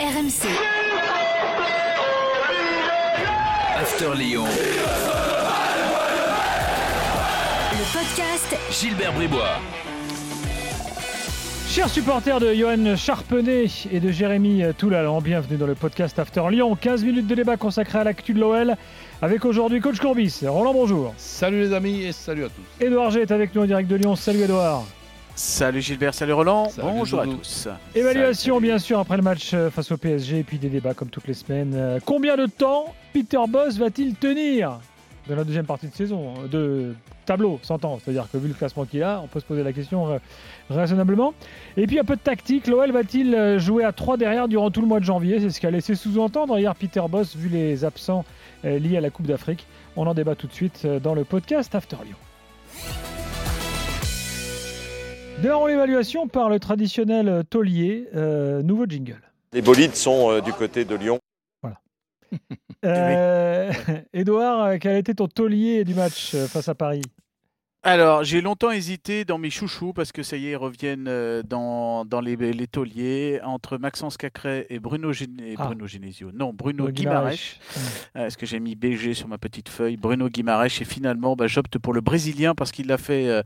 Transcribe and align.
RMC. 0.00 0.46
After 3.76 4.14
Lyon. 4.14 4.44
Le 7.72 7.92
podcast 7.92 8.56
Gilbert 8.70 9.12
Bribois. 9.14 9.58
Chers 11.68 11.88
supporters 11.88 12.38
de 12.38 12.54
Johan 12.54 12.94
Charpenet 12.94 13.66
et 13.90 13.98
de 13.98 14.12
Jérémy 14.12 14.62
Toulalan, 14.78 15.20
bienvenue 15.20 15.56
dans 15.56 15.66
le 15.66 15.74
podcast 15.74 16.16
After 16.20 16.44
Lyon. 16.48 16.76
15 16.76 17.02
minutes 17.02 17.26
de 17.26 17.34
débat 17.34 17.56
consacré 17.56 17.98
à 17.98 18.04
l'actu 18.04 18.34
de 18.34 18.38
l'OL 18.38 18.76
avec 19.20 19.44
aujourd'hui 19.44 19.80
coach 19.80 19.98
Courbis. 19.98 20.42
Roland, 20.46 20.74
bonjour. 20.74 21.12
Salut 21.16 21.62
les 21.62 21.72
amis 21.72 22.04
et 22.04 22.12
salut 22.12 22.44
à 22.44 22.48
tous. 22.50 22.84
Édouard 22.84 23.10
G 23.10 23.22
est 23.22 23.32
avec 23.32 23.52
nous 23.52 23.62
en 23.62 23.66
direct 23.66 23.90
de 23.90 23.96
Lyon. 23.96 24.14
Salut 24.14 24.42
Édouard. 24.42 24.84
Salut 25.38 25.80
Gilbert, 25.80 26.14
salut 26.14 26.32
Roland, 26.32 26.68
Salut 26.68 26.88
bonjour 26.90 27.20
à 27.20 27.24
tous. 27.24 27.68
Évaluation 27.94 28.56
Salut. 28.56 28.66
bien 28.66 28.78
sûr 28.80 28.98
après 28.98 29.16
le 29.16 29.22
match 29.22 29.54
euh, 29.54 29.70
face 29.70 29.92
au 29.92 29.96
PSG 29.96 30.40
et 30.40 30.42
puis 30.42 30.58
des 30.58 30.68
débats 30.68 30.94
comme 30.94 31.10
toutes 31.10 31.28
les 31.28 31.34
semaines. 31.34 31.74
Euh, 31.76 32.00
Combien 32.04 32.36
de 32.36 32.46
temps 32.46 32.92
Peter 33.12 33.38
Boss 33.48 33.78
va-t-il 33.78 34.16
tenir 34.16 34.80
dans 35.28 35.36
la 35.36 35.44
deuxième 35.44 35.64
partie 35.64 35.86
de 35.86 35.94
saison 35.94 36.34
euh, 36.42 36.48
de 36.48 36.94
tableau, 37.24 37.60
s'entend. 37.62 38.00
C'est-à-dire 38.02 38.26
que 38.32 38.36
vu 38.36 38.48
le 38.48 38.54
classement 38.54 38.84
qu'il 38.84 39.00
a, 39.04 39.20
on 39.22 39.28
peut 39.28 39.38
se 39.38 39.44
poser 39.44 39.62
la 39.62 39.72
question 39.72 40.18
raisonnablement. 40.70 41.34
Et 41.76 41.86
puis 41.86 42.00
un 42.00 42.04
peu 42.04 42.16
de 42.16 42.20
tactique, 42.20 42.66
l'OL 42.66 42.90
va-t-il 42.90 43.58
jouer 43.60 43.84
à 43.84 43.92
3 43.92 44.16
derrière 44.16 44.48
durant 44.48 44.72
tout 44.72 44.80
le 44.80 44.88
mois 44.88 44.98
de 44.98 45.04
janvier? 45.04 45.38
C'est 45.38 45.50
ce 45.50 45.60
qu'a 45.60 45.70
laissé 45.70 45.94
sous-entendre 45.94 46.58
hier 46.58 46.74
Peter 46.74 47.02
Boss 47.08 47.36
vu 47.36 47.48
les 47.48 47.84
absents 47.84 48.24
liés 48.64 48.96
à 48.96 49.00
la 49.00 49.10
Coupe 49.10 49.28
d'Afrique. 49.28 49.68
On 49.94 50.08
en 50.08 50.14
débat 50.14 50.34
tout 50.34 50.48
de 50.48 50.52
suite 50.52 50.84
dans 50.84 51.14
le 51.14 51.22
podcast 51.22 51.76
After 51.76 51.98
Lyon. 52.04 53.07
Démarrons 55.42 55.66
l'évaluation 55.66 56.26
par 56.26 56.48
le 56.48 56.58
traditionnel 56.58 57.44
taulier, 57.48 58.08
euh, 58.16 58.60
nouveau 58.62 58.86
jingle. 58.86 59.22
Les 59.52 59.62
bolides 59.62 59.94
sont 59.94 60.32
euh, 60.32 60.40
du 60.40 60.52
côté 60.52 60.84
de 60.84 60.94
Lyon. 60.94 61.18
Euh, 62.84 63.72
Edouard, 64.12 64.62
euh, 64.62 64.76
quel 64.80 64.92
a 64.92 64.98
été 64.98 65.12
ton 65.12 65.26
taulier 65.26 65.82
du 65.82 65.94
match 65.94 66.34
euh, 66.34 66.46
face 66.46 66.68
à 66.68 66.76
Paris? 66.76 67.02
Alors, 67.84 68.24
j'ai 68.24 68.40
longtemps 68.40 68.72
hésité 68.72 69.24
dans 69.24 69.38
mes 69.38 69.50
chouchous 69.50 69.92
parce 69.92 70.10
que 70.10 70.24
ça 70.24 70.36
y 70.36 70.48
est, 70.48 70.50
ils 70.50 70.56
reviennent 70.56 71.06
euh, 71.06 71.44
dans, 71.44 72.04
dans 72.04 72.20
les, 72.20 72.34
les 72.34 72.66
tauliers 72.66 73.40
entre 73.44 73.78
Maxence 73.78 74.16
Cacré 74.16 74.66
et 74.68 74.80
Bruno, 74.80 75.12
et 75.12 75.54
Ah. 75.56 75.66
Bruno 75.66 75.86
Genesio. 75.86 76.30
Non, 76.34 76.52
Bruno 76.52 76.88
Euh, 76.88 76.90
Guimarães. 76.90 77.56
Euh, 78.16 78.26
Est-ce 78.26 78.36
que 78.36 78.46
j'ai 78.46 78.58
mis 78.58 78.74
BG 78.74 79.14
sur 79.14 79.28
ma 79.28 79.38
petite 79.38 79.68
feuille? 79.68 79.96
Bruno 79.96 80.28
Guimarães 80.28 80.66
et 80.80 80.84
finalement 80.84 81.36
bah, 81.36 81.46
j'opte 81.46 81.78
pour 81.78 81.92
le 81.92 82.00
Brésilien 82.00 82.56
parce 82.56 82.72
qu'il 82.72 82.90
a 82.90 82.98
fait 82.98 83.28
euh, 83.28 83.42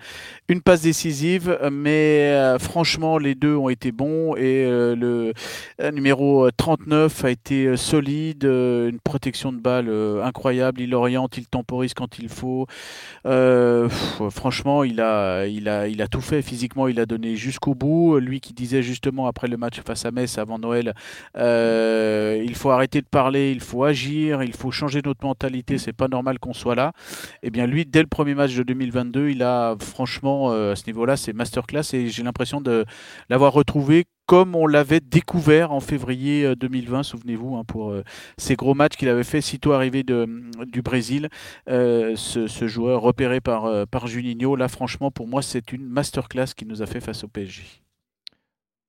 une 0.48 0.62
passe 0.62 0.80
décisive 0.80 1.58
mais 1.70 2.30
euh, 2.32 2.58
franchement 2.58 3.18
les 3.18 3.34
deux 3.34 3.54
ont 3.54 3.68
été 3.68 3.92
bons 3.92 4.34
et 4.36 4.64
euh, 4.64 4.96
le 4.96 5.34
numéro 5.92 6.50
39 6.50 7.24
a 7.26 7.30
été 7.30 7.76
solide, 7.76 8.44
une 8.44 8.98
protection 9.04 9.52
de 9.52 9.58
balle 9.58 9.90
incroyable, 10.24 10.80
il 10.80 10.94
oriente, 10.94 11.36
il 11.36 11.46
temporise 11.46 11.92
quand 11.92 12.18
il 12.18 12.30
faut. 12.30 12.66
Pff, 13.24 14.21
franchement 14.30 14.84
il 14.84 15.00
a, 15.00 15.46
tout 16.10 16.20
fait 16.20 16.42
physiquement, 16.42 16.88
il 16.88 17.00
a 17.00 17.06
donné 17.06 17.36
jusqu'au 17.36 17.74
bout. 17.74 18.18
Lui 18.18 18.40
qui 18.40 18.52
disait 18.52 18.82
justement 18.82 19.26
après 19.26 19.48
le 19.48 19.56
match 19.56 19.80
face 19.84 20.04
à 20.04 20.10
Metz 20.10 20.38
avant 20.38 20.58
Noël 20.58 20.94
euh, 21.36 22.42
il 22.44 22.54
faut 22.54 22.70
arrêter 22.70 23.00
de 23.00 23.06
parler, 23.06 23.52
il 23.52 23.60
faut 23.60 23.84
agir, 23.84 24.42
il 24.42 24.54
faut 24.54 24.70
changer 24.70 25.00
notre 25.04 25.24
mentalité, 25.24 25.78
c'est 25.78 25.92
pas 25.92 26.08
normal 26.08 26.38
qu'on 26.38 26.52
soit 26.52 26.74
là. 26.74 26.92
Et 27.42 27.50
bien 27.50 27.66
lui, 27.66 27.84
dès 27.86 28.00
le 28.00 28.08
premier 28.08 28.34
match 28.34 28.54
de 28.54 28.62
2022, 28.62 29.30
il 29.30 29.42
a 29.42 29.76
franchement 29.80 30.52
euh, 30.52 30.72
à 30.72 30.76
ce 30.76 30.84
niveau-là, 30.86 31.16
c'est 31.16 31.32
masterclass 31.32 31.94
et 31.94 32.08
j'ai 32.08 32.22
l'impression 32.22 32.60
de 32.60 32.84
l'avoir 33.28 33.52
retrouvé 33.52 34.06
comme 34.26 34.54
on 34.54 34.66
l'avait 34.66 35.00
découvert 35.00 35.72
en 35.72 35.80
février 35.80 36.44
euh, 36.44 36.54
2020, 36.56 37.02
souvenez-vous, 37.02 37.56
hein, 37.56 37.64
pour 37.64 37.90
euh, 37.90 38.02
ces 38.38 38.54
gros 38.56 38.74
matchs 38.74 38.96
qu'il 38.96 39.08
avait 39.08 39.24
fait 39.24 39.40
sitôt 39.40 39.72
arrivé 39.72 40.02
de, 40.02 40.26
du 40.66 40.80
Brésil. 40.82 41.28
Euh, 41.68 42.14
ce, 42.16 42.46
ce 42.46 42.66
joueur 42.68 43.02
repéré 43.02 43.40
par, 43.40 43.66
euh, 43.66 43.84
par 43.84 44.06
Juninho, 44.06 44.56
là 44.56 44.68
franchement 44.68 45.10
pour 45.10 45.26
moi 45.28 45.42
c'est 45.42 45.72
une 45.72 45.86
masterclass 45.86 46.46
qu'il 46.56 46.68
nous 46.68 46.82
a 46.82 46.86
fait 46.86 47.00
face 47.00 47.24
au 47.24 47.28
PSG. 47.28 47.62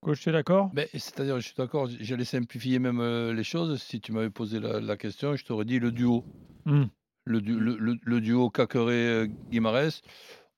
Coach, 0.01 0.19
tu 0.21 0.29
es 0.29 0.31
d'accord? 0.33 0.69
Ben, 0.73 0.85
C'est-à-dire, 0.91 1.39
je 1.39 1.45
suis 1.45 1.55
d'accord, 1.57 1.87
j'allais 2.01 2.25
simplifier 2.25 2.77
même 2.77 2.99
euh, 2.99 3.33
les 3.33 3.45
choses. 3.45 3.81
Si 3.81 4.01
tu 4.01 4.11
m'avais 4.11 4.29
posé 4.29 4.59
la, 4.59 4.81
la 4.81 4.97
question, 4.97 5.35
je 5.37 5.45
t'aurais 5.45 5.63
dit 5.65 5.79
le 5.79 5.93
duo. 5.93 6.25
Hmm. 6.65 6.85
Le, 7.25 7.39
du- 7.39 7.57
le, 7.57 7.77
le- 7.77 7.95
le 8.03 8.19
duo 8.19 8.49
Caqueret-Guimarès. 8.49 10.01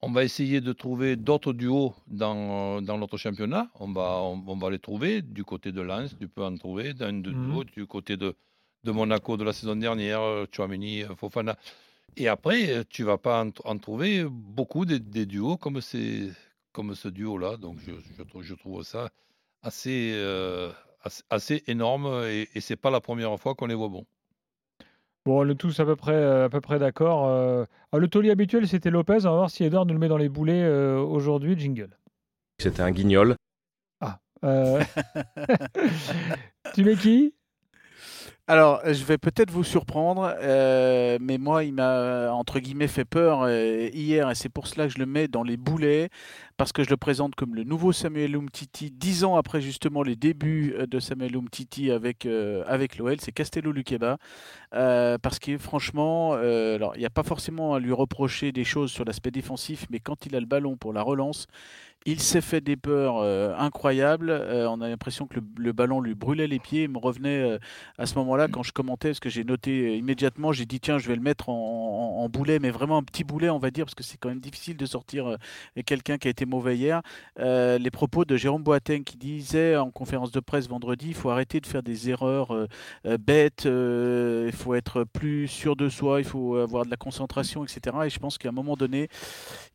On 0.02 0.12
va 0.12 0.24
essayer 0.24 0.62
de 0.62 0.72
trouver 0.74 1.16
d'autres 1.16 1.52
duos 1.54 1.96
dans, 2.08 2.82
dans 2.82 2.98
notre 2.98 3.18
championnat. 3.18 3.70
On 3.80 3.92
va, 3.92 4.20
on, 4.22 4.44
on 4.48 4.58
va 4.58 4.70
les 4.70 4.78
trouver. 4.80 5.22
Du 5.22 5.44
côté 5.44 5.72
de 5.72 5.82
Lens, 5.82 6.16
tu 6.20 6.28
peux 6.28 6.44
en 6.44 6.56
trouver. 6.56 6.94
Dans 6.94 7.12
de 7.22 7.32
duos, 7.32 7.64
du 7.64 7.88
côté 7.88 8.16
de, 8.18 8.36
de 8.84 8.92
Monaco 8.92 9.36
de 9.38 9.44
la 9.44 9.54
saison 9.54 9.76
dernière, 9.76 10.22
euh, 10.22 10.46
Chouameni, 10.52 11.04
euh, 11.04 11.16
Fofana. 11.16 11.58
Et 12.18 12.28
après, 12.28 12.70
euh, 12.70 12.84
tu 12.88 13.04
vas 13.04 13.18
pas 13.18 13.44
en, 13.44 13.50
en 13.64 13.78
trouver 13.80 14.26
beaucoup 14.30 14.86
des, 14.86 15.00
des 15.00 15.26
duos 15.26 15.58
comme, 15.58 15.82
ces, 15.82 16.32
comme 16.72 16.94
ce 16.94 17.08
duo-là. 17.08 17.58
Donc, 17.58 17.80
je, 17.80 17.92
je, 18.18 18.24
trouve- 18.24 18.44
je 18.44 18.54
trouve 18.54 18.84
ça 18.84 19.10
assez, 19.64 20.12
euh, 20.14 20.72
assez, 21.02 21.24
assez 21.32 21.64
énorme 21.68 22.26
et, 22.28 22.48
et 22.54 22.62
c'est 22.62 22.76
pas 22.76 22.92
la 22.92 23.02
première 23.02 23.36
fois 23.40 23.56
qu'on 23.56 23.66
les 23.66 23.76
voit 23.76 23.90
bons. 23.90 24.06
Bon, 25.26 25.44
on 25.44 25.50
est 25.50 25.56
tous 25.56 25.80
à 25.80 25.86
peu 25.86 25.96
près, 25.96 26.14
euh, 26.14 26.46
à 26.46 26.50
peu 26.50 26.62
près 26.62 26.78
d'accord. 26.78 27.28
euh. 27.28 27.66
Ah, 27.92 27.98
le 27.98 28.08
taulier 28.08 28.30
habituel, 28.30 28.68
c'était 28.68 28.92
Lopez. 28.92 29.26
On 29.26 29.32
va 29.32 29.36
voir 29.36 29.50
si 29.50 29.64
Edouard 29.64 29.86
nous 29.86 29.94
le 29.94 30.00
met 30.00 30.08
dans 30.08 30.18
les 30.18 30.30
boulets 30.30 30.64
euh, 30.64 31.00
aujourd'hui. 31.00 31.58
Jingle. 31.58 31.98
C'était 32.60 32.82
un 32.82 32.92
guignol. 32.92 33.36
Euh, 34.44 34.84
tu 36.76 36.84
mets 36.84 36.96
qui? 36.96 37.34
Alors, 38.48 38.80
je 38.86 39.04
vais 39.06 39.18
peut-être 39.18 39.50
vous 39.50 39.64
surprendre, 39.64 40.36
euh, 40.40 41.18
mais 41.20 41.40
moi, 41.40 41.64
il 41.64 41.74
m'a, 41.74 42.32
entre 42.32 42.60
guillemets, 42.60 42.88
fait 42.88 43.04
peur 43.04 43.42
euh, 43.42 43.90
hier, 43.92 44.30
et 44.30 44.36
c'est 44.36 44.50
pour 44.50 44.68
cela 44.68 44.86
que 44.86 44.94
je 44.94 45.00
le 45.00 45.08
mets 45.08 45.28
dans 45.28 45.42
les 45.42 45.58
boulets, 45.58 46.10
parce 46.56 46.72
que 46.72 46.84
je 46.84 46.92
le 46.92 46.98
présente 46.98 47.34
comme 47.34 47.56
le 47.56 47.64
nouveau 47.64 47.92
Samuel 47.92 48.36
Umtiti, 48.36 48.92
dix 48.92 49.24
ans 49.24 49.36
après 49.36 49.62
justement 49.62 50.04
les 50.04 50.16
débuts 50.16 50.76
euh, 50.78 50.86
de 50.86 51.00
Samuel 51.00 51.36
Umtiti 51.36 51.90
avec, 51.90 52.28
euh, 52.28 52.64
avec 52.68 53.00
l'OL, 53.00 53.20
c'est 53.20 53.32
Castello 53.32 53.72
Luqueba, 53.72 54.18
euh, 54.76 55.18
parce 55.18 55.40
que 55.40 55.58
franchement, 55.58 56.34
euh, 56.36 56.78
il 56.94 57.00
n'y 57.00 57.06
a 57.08 57.10
pas 57.10 57.24
forcément 57.24 57.74
à 57.74 57.80
lui 57.80 57.94
reprocher 57.94 58.52
des 58.52 58.64
choses 58.64 58.92
sur 58.92 59.06
l'aspect 59.06 59.32
défensif, 59.32 59.88
mais 59.90 60.00
quand 60.00 60.28
il 60.28 60.36
a 60.36 60.40
le 60.40 60.46
ballon 60.46 60.78
pour 60.78 60.94
la 60.94 61.02
relance, 61.02 61.48
il 62.08 62.22
s'est 62.22 62.42
fait 62.42 62.62
des 62.62 62.76
peurs 62.76 63.18
euh, 63.18 63.56
incroyables. 63.58 64.30
Euh, 64.30 64.70
on 64.70 64.80
a 64.82 64.88
l'impression 64.88 65.26
que 65.26 65.40
le, 65.58 65.74
ballon 65.74 66.02
lui 66.02 66.14
brûlait 66.14 66.46
les 66.46 66.60
pieds. 66.60 66.84
Il 66.84 66.90
me 66.90 67.00
revenait 67.00 67.42
euh, 67.42 67.58
à 67.98 68.06
ce 68.06 68.14
moment-là 68.16 68.48
quand 68.48 68.62
je 68.62 68.72
commentais, 68.72 69.10
parce 69.10 69.20
que 69.20 69.30
j'ai 69.30 69.44
noté 69.44 69.98
immédiatement, 69.98 70.52
j'ai 70.52 70.68
dit 70.68 70.80
tiens, 70.80 71.00
je 71.00 71.08
vais 71.08 71.16
le 71.16 71.22
mettre 71.22 71.50
en, 71.50 71.54
en- 72.24 72.30
boulet, 72.30 72.60
mais 72.60 72.70
vraiment 72.70 72.98
un 72.98 73.04
petit 73.04 73.24
boulet, 73.24 73.50
on 73.50 73.60
va 73.60 73.72
dire, 73.72 73.86
parce 73.86 73.96
que 73.96 74.04
c'est 74.04 74.18
quand 74.18 74.30
même 74.30 74.40
difficile 74.40 74.78
de 74.78 74.86
sortir 74.86 75.38
quelqu'un 75.86 76.18
qui 76.18 76.28
a 76.28 76.32
été 76.32 76.46
mauvais 76.46 76.76
hier. 76.76 77.02
Les 77.38 77.92
propos 77.92 78.26
de 78.26 78.36
Jérôme 78.36 78.64
Boateng 78.64 79.04
qui 79.04 79.16
disait 79.16 79.76
en 79.78 79.92
conférence 79.92 80.32
de 80.32 80.40
presse 80.40 80.68
vendredi, 80.68 81.10
il 81.10 81.14
faut 81.14 81.30
arrêter 81.30 81.60
de 81.62 81.68
faire 81.68 81.84
des 81.84 82.10
erreurs 82.10 82.68
bêtes, 83.20 83.66
il 83.66 84.52
faut 84.54 84.74
être 84.74 85.04
plus 85.04 85.48
sûr 85.48 85.76
de 85.76 85.88
soi, 85.88 86.20
il 86.20 86.26
faut 86.26 86.56
avoir 86.58 86.84
de 86.84 86.90
la 86.90 86.98
concentration, 86.98 87.64
etc. 87.64 87.96
Et 88.06 88.10
je 88.10 88.20
pense 88.20 88.40
qu'à 88.40 88.50
un 88.50 88.54
moment 88.54 88.76
donné, 88.76 89.08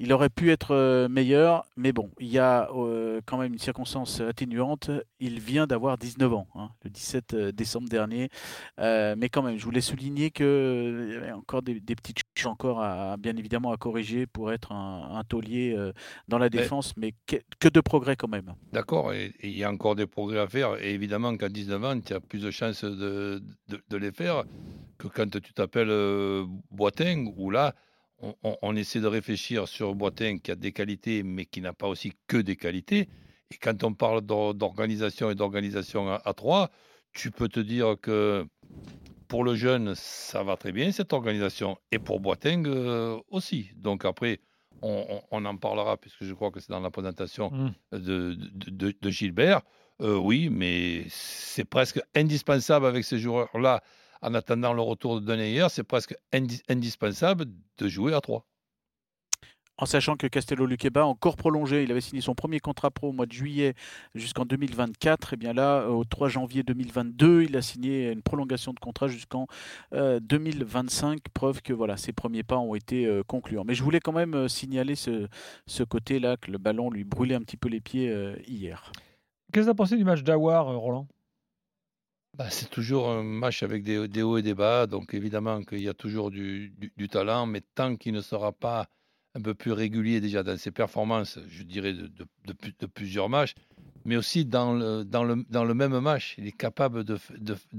il 0.01 0.13
aurait 0.13 0.29
pu 0.29 0.51
être 0.51 1.07
meilleur, 1.09 1.65
mais 1.77 1.93
bon, 1.93 2.11
il 2.21 2.29
y 2.29 2.39
a 2.39 2.71
euh, 2.73 3.21
quand 3.25 3.39
même 3.39 3.53
une 3.53 3.59
circonstance 3.59 4.21
atténuante. 4.21 4.91
Il 5.19 5.41
vient 5.41 5.67
d'avoir 5.67 5.99
19 5.99 6.33
ans, 6.35 6.47
hein, 6.55 6.71
le 6.85 6.91
17 6.91 7.35
décembre 7.55 7.89
dernier. 7.89 8.29
Euh, 8.79 9.15
mais 9.17 9.29
quand 9.29 9.43
même, 9.43 9.57
je 9.57 9.65
voulais 9.65 9.81
souligner 9.81 10.31
qu'il 10.31 10.47
y 10.47 11.17
avait 11.17 11.33
encore 11.33 11.63
des, 11.63 11.81
des 11.81 11.97
petites 11.97 12.19
choses 12.35 12.51
encore 12.51 12.83
à, 12.83 13.17
bien 13.17 13.37
évidemment 13.37 13.73
à 13.73 13.77
corriger 13.77 14.27
pour 14.27 14.53
être 14.53 14.73
un, 14.73 15.17
un 15.19 15.25
taulier 15.25 15.75
euh, 15.77 15.93
dans 16.29 16.39
la 16.39 16.49
défense, 16.49 16.95
mais 16.97 17.15
que, 17.27 17.37
que 17.59 17.69
de 17.69 17.81
progrès 17.81 18.17
quand 18.17 18.29
même. 18.29 18.55
D'accord, 18.73 19.13
et 19.13 19.33
il 19.43 19.57
y 19.57 19.65
a 19.65 19.71
encore 19.71 19.95
des 19.95 20.07
progrès 20.07 20.39
à 20.39 20.47
faire. 20.47 20.83
Et 20.83 20.93
évidemment 20.93 21.37
qu'à 21.37 21.49
19 21.49 21.85
ans, 21.85 22.01
tu 22.01 22.13
as 22.15 22.21
plus 22.21 22.43
de 22.43 22.51
chances 22.51 22.85
de, 22.85 23.43
de, 23.69 23.83
de 23.89 23.97
les 23.97 24.13
faire 24.13 24.45
que 24.99 25.09
quand 25.09 25.31
tu 25.41 25.53
t'appelles 25.53 25.91
euh, 25.91 26.47
Boateng, 26.71 27.33
où 27.37 27.51
là, 27.51 27.75
on, 28.21 28.35
on- 28.43 28.57
on 28.63 28.77
essaie 28.77 29.01
de 29.01 29.07
réfléchir 29.07 29.69
sur 29.69 29.95
Boateng 29.95 30.39
qui 30.41 30.51
a 30.51 30.55
des 30.57 30.73
qualités, 30.73 31.23
mais 31.23 31.45
qui 31.47 31.61
n'a 31.61 31.73
pas 31.73 31.89
aussi 31.89 32.13
que 32.27 32.37
des 32.37 32.57
qualités. 32.57 33.09
Et 33.51 33.57
quand 33.61 33.83
on 33.85 33.95
parle 33.95 34.21
d'or- 34.21 34.55
d'organisation 34.55 35.31
et 35.31 35.35
d'organisation 35.35 36.09
à, 36.11 36.21
à 36.25 36.33
trois, 36.35 36.71
tu 37.13 37.31
peux 37.31 37.49
te 37.49 37.61
dire 37.61 37.97
que 38.01 38.47
pour 39.29 39.45
le 39.45 39.55
jeune, 39.55 39.95
ça 39.95 40.43
va 40.43 40.57
très 40.57 40.73
bien 40.73 40.91
cette 40.93 41.13
organisation, 41.13 41.79
et 41.93 41.99
pour 41.99 42.21
Boateng 42.21 42.65
euh, 42.67 43.19
aussi. 43.29 43.71
Donc 43.77 44.05
après, 44.05 44.41
on, 44.83 45.21
en 45.45 45.57
parlera, 45.57 45.97
puisque 45.99 46.25
je 46.25 46.33
crois 46.33 46.51
que 46.51 46.59
c'est 46.61 46.71
dans 46.73 46.81
la 46.81 46.91
présentation 46.91 47.51
Mm. 47.51 47.71
de, 47.99 48.35
de- 48.35 48.71
de- 48.71 48.95
de 49.01 49.11
Gilbert. 49.11 49.61
Euh, 50.01 50.17
oui, 50.17 50.49
mais 50.51 51.05
c'est 51.11 51.65
presque 51.67 52.01
indispensable 52.15 52.87
avec 52.87 53.05
ces 53.05 53.19
joueurs-là, 53.19 53.83
en 54.23 54.35
attendant 54.35 54.73
le 54.73 54.83
retour 54.83 55.21
de 55.21 55.27
Denayer, 55.27 55.67
c'est 55.71 55.85
presque 55.85 56.15
indi- 56.33 56.63
indispensable 56.69 57.47
de 57.79 57.89
jouer 57.89 58.15
à 58.15 58.21
3. 58.21 58.47
En 59.79 59.87
sachant 59.87 60.17
que 60.17 60.27
Castello 60.27 60.67
Luqueba, 60.67 61.07
encore 61.07 61.37
prolongé, 61.37 61.85
il 61.85 61.91
avait 61.91 62.03
signé 62.03 62.21
son 62.21 62.35
premier 62.35 62.61
contrat 62.61 62.91
pro 62.91 63.09
au 63.09 63.13
mois 63.13 63.25
de 63.25 63.33
juillet 63.33 63.73
jusqu'en 64.15 64.45
2024. 64.45 65.33
Et 65.33 65.37
bien 65.39 65.55
là, 65.55 65.89
au 65.89 66.05
3 66.05 66.29
janvier 66.29 66.63
2022, 66.63 67.45
il 67.45 67.57
a 67.57 67.63
signé 67.63 68.11
une 68.11 68.21
prolongation 68.21 68.75
de 68.75 68.79
contrat 68.79 69.09
jusqu'en 69.09 69.47
2025. 69.93 71.21
Preuve 71.33 71.63
que 71.63 71.73
voilà, 71.73 71.97
ses 71.97 72.13
premiers 72.13 72.43
pas 72.43 72.59
ont 72.59 72.75
été 72.75 73.07
euh, 73.07 73.23
concluants. 73.27 73.65
Mais 73.65 73.73
je 73.75 73.83
voulais 73.83 74.01
quand 74.01 74.13
même 74.13 74.35
euh, 74.35 74.49
signaler 74.49 74.97
ce, 74.97 75.29
ce 75.67 75.83
côté-là, 75.83 76.37
que 76.37 76.51
le 76.51 76.59
ballon 76.59 76.91
lui 76.91 77.05
brûlait 77.05 77.35
un 77.35 77.41
petit 77.41 77.57
peu 77.57 77.71
les 77.71 77.81
pieds 77.81 78.11
euh, 78.11 78.37
hier. 78.47 78.93
Qu'est-ce 79.51 79.65
que 79.65 79.69
tu 79.69 79.71
as 79.71 79.75
pensé 79.75 79.97
du 79.97 80.05
match 80.05 80.23
d'Awar, 80.23 80.69
euh, 80.69 80.77
Roland? 80.77 81.09
Bah, 82.35 82.49
c'est 82.51 82.71
toujours 82.71 83.11
un 83.11 83.23
match 83.23 83.63
avec 83.63 83.83
des, 83.83 84.07
des 84.09 84.23
hauts 84.23 84.39
et 84.39 84.43
des 84.43 84.55
bas, 84.55 84.87
donc 84.87 85.15
évidemment 85.15 85.63
qu'il 85.63 85.81
y 85.81 85.89
a 85.89 85.95
toujours 85.95 86.31
du, 86.31 86.71
du- 86.79 86.93
du 86.97 87.09
talent, 87.09 87.47
mais 87.47 87.61
tant 87.75 87.97
qu'il 87.97 88.13
ne 88.15 88.21
sera 88.21 88.53
pas 88.53 88.89
un 89.35 89.41
peu 89.43 89.55
plus 89.55 89.73
régulier 89.73 90.21
déjà 90.21 90.43
dans 90.43 90.57
ses 90.57 90.71
performances, 90.71 91.39
je 91.49 91.63
dirais 91.65 91.93
de, 91.93 92.07
de- 92.07 92.27
de 92.47 92.53
plus- 92.53 92.75
de 92.79 92.87
plusieurs 92.87 93.29
matchs, 93.29 93.55
mais 94.05 94.17
aussi 94.17 94.45
dans 94.47 94.73
le, 94.75 95.05
dans 95.05 95.25
le, 95.25 95.45
dans 95.51 95.65
le 95.65 95.75
même 95.75 95.99
match, 95.99 96.35
il 96.39 96.47
est 96.47 96.57
capable 96.57 97.05
de, 97.05 97.17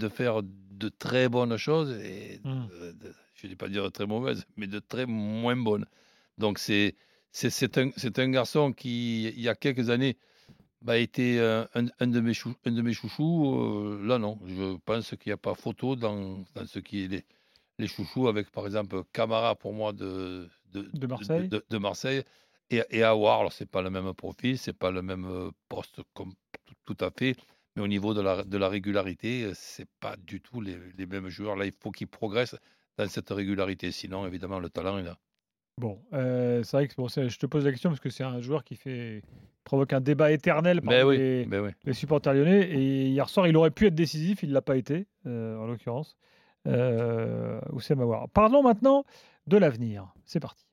faire 0.09 0.41
de 0.43 0.89
très 0.89 1.29
bonnes 1.29 1.57
choses 1.57 1.91
et 2.03 2.41
Mm. 2.43 2.67
de- 2.93 3.13
je 3.35 3.47
ne 3.47 3.51
vais 3.51 3.55
pas 3.55 3.69
dire 3.69 3.89
très 3.91 4.05
mauvaises, 4.05 4.45
mais 4.57 4.67
de 4.67 4.79
très 4.79 5.05
moins 5.05 5.55
bonnes. 5.55 5.85
Donc 6.37 6.59
c'est 6.59 6.95
c'est 7.31 7.49
c'est 7.49 7.77
un, 7.77 7.91
c'est 7.97 8.19
un 8.19 8.29
garçon 8.29 8.73
qui, 8.73 9.23
il 9.29 9.39
y 9.41 9.49
a 9.49 9.55
quelques 9.55 9.89
années, 9.89 10.17
bah, 10.81 10.97
était 10.97 11.37
euh, 11.39 11.65
un, 11.75 11.85
un 11.99 12.07
de 12.07 12.19
mes 12.21 12.33
chou- 12.33 12.55
un 12.65 12.71
de 12.71 12.81
mes 12.81 12.93
chouchous. 12.93 13.45
euh, 13.55 14.01
là, 14.05 14.17
non. 14.17 14.39
Je 14.45 14.77
pense 14.85 15.09
qu'il 15.11 15.29
n'y 15.29 15.33
a 15.33 15.37
pas 15.37 15.55
photo 15.55 15.95
dans, 15.95 16.43
dans 16.55 16.65
ce 16.65 16.79
qui 16.79 17.03
est 17.03 17.07
les, 17.07 17.25
les 17.79 17.87
chouchous, 17.87 18.27
avec 18.27 18.49
par 18.51 18.65
exemple 18.65 19.03
Camara 19.13 19.55
pour 19.55 19.73
moi 19.73 19.93
de, 19.93 20.49
de, 20.73 20.81
De 20.93 21.07
Marseille. 21.07 21.47
de, 21.49 21.63
de 21.69 21.77
Marseille 21.77 22.23
et, 22.69 22.83
et 22.89 23.03
Aouar. 23.03 23.39
Alors, 23.41 23.53
c'est 23.53 23.65
pas 23.69 23.81
le 23.81 23.89
même 23.89 24.13
profil, 24.13 24.57
c'est 24.57 24.73
pas 24.73 24.91
le 24.91 25.01
même 25.01 25.51
poste 25.69 26.01
comme, 26.13 26.33
tout, 26.65 26.75
tout 26.95 27.05
à 27.05 27.11
fait. 27.11 27.35
Mais 27.75 27.81
au 27.83 27.87
niveau 27.87 28.13
de 28.13 28.21
la, 28.21 28.43
de 28.43 28.57
la 28.57 28.67
régularité, 28.69 29.43
euh, 29.45 29.53
c'est 29.55 29.87
pas 29.99 30.15
du 30.17 30.41
tout 30.41 30.61
les, 30.61 30.77
les 30.97 31.05
mêmes 31.05 31.29
joueurs. 31.29 31.55
Là, 31.55 31.65
il 31.65 31.73
faut 31.81 31.91
qu'ils 31.91 32.07
progressent 32.07 32.57
dans 32.97 33.07
cette 33.07 33.29
régularité. 33.29 33.91
Sinon, 33.91 34.25
évidemment, 34.27 34.59
le 34.59 34.69
talent 34.69 34.97
est 34.97 35.03
là. 35.03 35.17
Bon, 35.77 35.99
euh, 36.13 36.61
c'est 36.63 36.77
vrai 36.77 36.87
que 36.87 36.93
bon, 36.95 37.07
je 37.07 37.37
te 37.37 37.45
pose 37.45 37.65
la 37.65 37.71
question 37.71 37.89
parce 37.89 37.99
que 37.99 38.09
c'est 38.09 38.23
un 38.23 38.39
joueur 38.41 38.63
qui 38.63 38.75
fait 38.75 39.23
provoque 39.63 39.93
un 39.93 40.01
débat 40.01 40.31
éternel 40.31 40.81
parmi 40.81 40.97
Ben 40.97 41.05
oui, 41.07 41.17
les, 41.17 41.45
ben 41.45 41.61
oui. 41.61 41.69
les 41.85 41.93
supporters 41.93 42.33
lyonnais. 42.33 42.69
Et 42.69 43.07
hier 43.07 43.29
soir, 43.29 43.47
il 43.47 43.55
aurait 43.57 43.71
pu 43.71 43.87
être 43.87 43.95
décisif, 43.95 44.43
il 44.43 44.49
ne 44.49 44.53
l'a 44.53 44.61
pas 44.61 44.75
été, 44.77 45.07
euh, 45.27 45.57
en 45.57 45.65
l'occurrence. 45.65 46.17
Euh, 46.67 47.59
Oussem 47.71 47.99
Aouar. 48.01 48.27
Parlons 48.29 48.61
maintenant 48.63 49.05
de 49.47 49.57
l'avenir. 49.57 50.13
C'est 50.25 50.39
parti. 50.39 50.65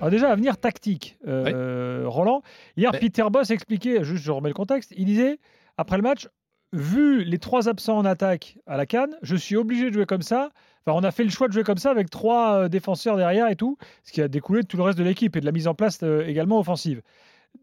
Alors 0.00 0.10
déjà, 0.10 0.30
avenir 0.30 0.58
tactique. 0.58 1.18
Euh, 1.26 2.04
Roland, 2.06 2.42
hier, 2.76 2.92
Ouais. 2.92 2.98
Peter 3.00 3.24
Boss 3.30 3.50
expliquait, 3.50 4.04
juste 4.04 4.22
je 4.22 4.30
remets 4.30 4.50
le 4.50 4.54
contexte, 4.54 4.92
il 4.96 5.06
disait, 5.06 5.38
après 5.78 5.96
le 5.96 6.02
match, 6.02 6.28
vu 6.72 7.24
les 7.24 7.38
trois 7.38 7.68
absents 7.68 7.96
en 7.98 8.04
attaque 8.04 8.58
à 8.66 8.76
la 8.76 8.84
Cannes, 8.84 9.16
je 9.22 9.36
suis 9.36 9.56
obligé 9.56 9.86
de 9.88 9.94
jouer 9.94 10.06
comme 10.06 10.22
ça. 10.22 10.50
On 10.86 11.02
a 11.02 11.10
fait 11.10 11.24
le 11.24 11.30
choix 11.30 11.48
de 11.48 11.52
jouer 11.52 11.64
comme 11.64 11.78
ça 11.78 11.90
avec 11.90 12.10
trois 12.10 12.54
euh, 12.54 12.68
défenseurs 12.68 13.16
derrière 13.16 13.48
et 13.48 13.56
tout, 13.56 13.76
ce 14.04 14.12
qui 14.12 14.22
a 14.22 14.28
découlé 14.28 14.62
de 14.62 14.68
tout 14.68 14.76
le 14.76 14.84
reste 14.84 14.98
de 14.98 15.02
l'équipe 15.04 15.34
et 15.34 15.40
de 15.40 15.44
la 15.44 15.52
mise 15.52 15.66
en 15.66 15.74
place 15.74 15.98
euh, 16.02 16.24
également 16.26 16.60
offensive. 16.60 17.02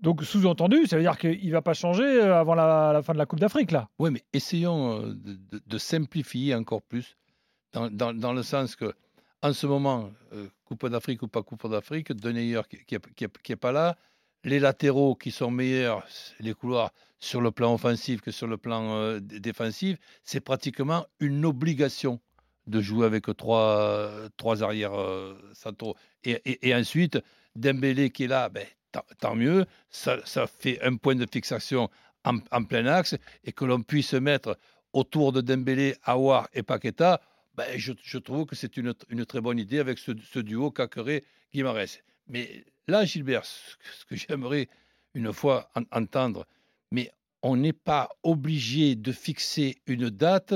Donc, 0.01 0.23
sous-entendu, 0.23 0.87
ça 0.87 0.97
veut 0.97 1.03
dire 1.03 1.17
qu'il 1.17 1.47
ne 1.47 1.51
va 1.51 1.61
pas 1.61 1.73
changer 1.73 2.03
euh, 2.03 2.37
avant 2.37 2.55
la, 2.55 3.01
fin 3.01 3.13
de 3.13 3.17
la 3.17 3.25
Coupe 3.25 3.39
d'Afrique, 3.39 3.71
là. 3.71 3.87
Oui, 3.97 4.11
mais 4.11 4.23
essayons 4.33 5.01
de, 5.05 5.77
simplifier 5.77 6.53
encore 6.53 6.81
plus, 6.81 7.15
dans, 7.73 8.33
le 8.33 8.43
sens 8.43 8.75
que, 8.75 8.93
en 9.41 9.53
ce 9.53 9.67
moment, 9.67 10.09
Coupe 10.65 10.87
d'Afrique 10.87 11.21
ou 11.21 11.27
pas 11.27 11.43
Coupe 11.43 11.69
d'Afrique, 11.69 12.11
Denayer 12.11 12.61
qui 12.67 12.97
n'est 13.49 13.55
pas 13.55 13.71
là, 13.71 13.97
les 14.43 14.59
latéraux 14.59 15.15
qui 15.15 15.31
sont 15.31 15.51
meilleurs, 15.51 16.05
les 16.39 16.53
couloirs 16.53 16.91
sur 17.19 17.39
le 17.39 17.51
plan 17.51 17.73
offensif 17.73 18.21
que 18.21 18.31
sur 18.31 18.47
le 18.47 18.57
plan 18.57 19.19
défensif, 19.19 19.97
c'est 20.23 20.41
pratiquement 20.41 21.05
une 21.19 21.45
obligation 21.45 22.19
de 22.67 22.81
jouer 22.81 23.05
avec 23.05 23.25
trois, 23.37 24.11
trois 24.37 24.63
arrières 24.63 24.93
euh, 24.99 25.37
centraux. 25.53 25.95
Et, 26.23 26.41
et- 26.45 26.75
ensuite, 26.75 27.19
Dembélé 27.55 28.09
qui 28.09 28.23
est 28.23 28.27
là, 28.27 28.49
ben, 28.49 28.65
tant, 29.19 29.35
mieux, 29.35 29.65
ça, 29.89 30.19
ça 30.25 30.47
fait 30.47 30.81
un 30.81 30.95
point 30.95 31.15
de 31.15 31.27
fixation 31.31 31.89
en, 32.23 32.63
plein 32.63 32.85
axe 32.85 33.15
et 33.43 33.51
que 33.51 33.65
l'on 33.65 33.81
puisse 33.81 34.13
mettre 34.13 34.57
autour 34.93 35.31
de 35.33 35.41
Dembélé, 35.41 35.95
Aouar 36.03 36.47
et 36.53 36.63
Paqueta, 36.63 37.21
ben, 37.55 37.67
je, 37.77 38.17
trouve 38.17 38.45
que 38.45 38.55
c'est 38.55 38.77
une, 38.77 38.93
une 39.09 39.25
très 39.25 39.41
bonne 39.41 39.59
idée 39.59 39.79
avec 39.79 39.99
ce, 39.99 40.39
duo 40.39 40.71
Caqueret-Guimarães. 40.71 41.99
Mais 42.27 42.63
là, 42.87 43.05
Gilbert, 43.05 43.45
ce 43.45 44.05
que- 44.05 44.15
j'aimerais 44.15 44.69
une 45.13 45.33
fois 45.33 45.69
en- 45.75 45.83
entendre, 45.91 46.47
mais 46.91 47.11
on 47.41 47.57
n'est 47.57 47.73
pas 47.73 48.09
obligé 48.23 48.95
de 48.95 49.11
fixer 49.11 49.81
une 49.85 50.09
date 50.09 50.53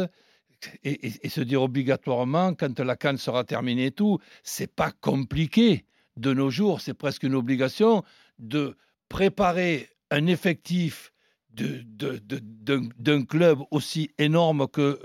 et, 0.83 1.30
se 1.30 1.42
dire 1.42 1.62
obligatoirement 1.62 2.54
quand 2.54 2.80
la 2.80 2.95
canne 2.95 3.18
sera 3.18 3.44
terminée 3.44 3.88
et 3.88 3.92
tout. 3.92 4.19
C'est 4.44 4.74
pas 4.74 4.92
compliqué 4.92 5.86
de 6.15 6.33
nos 6.33 6.50
jours, 6.50 6.81
c'est 6.81 6.94
presque 6.94 7.24
une 7.24 7.36
obligation 7.36 8.04
de 8.39 8.75
préparer 9.09 9.89
un 10.09 10.25
effectif 10.27 11.12
d'un 11.51 13.25
club 13.25 13.59
aussi 13.71 14.12
énorme 14.18 14.68
que, 14.68 15.00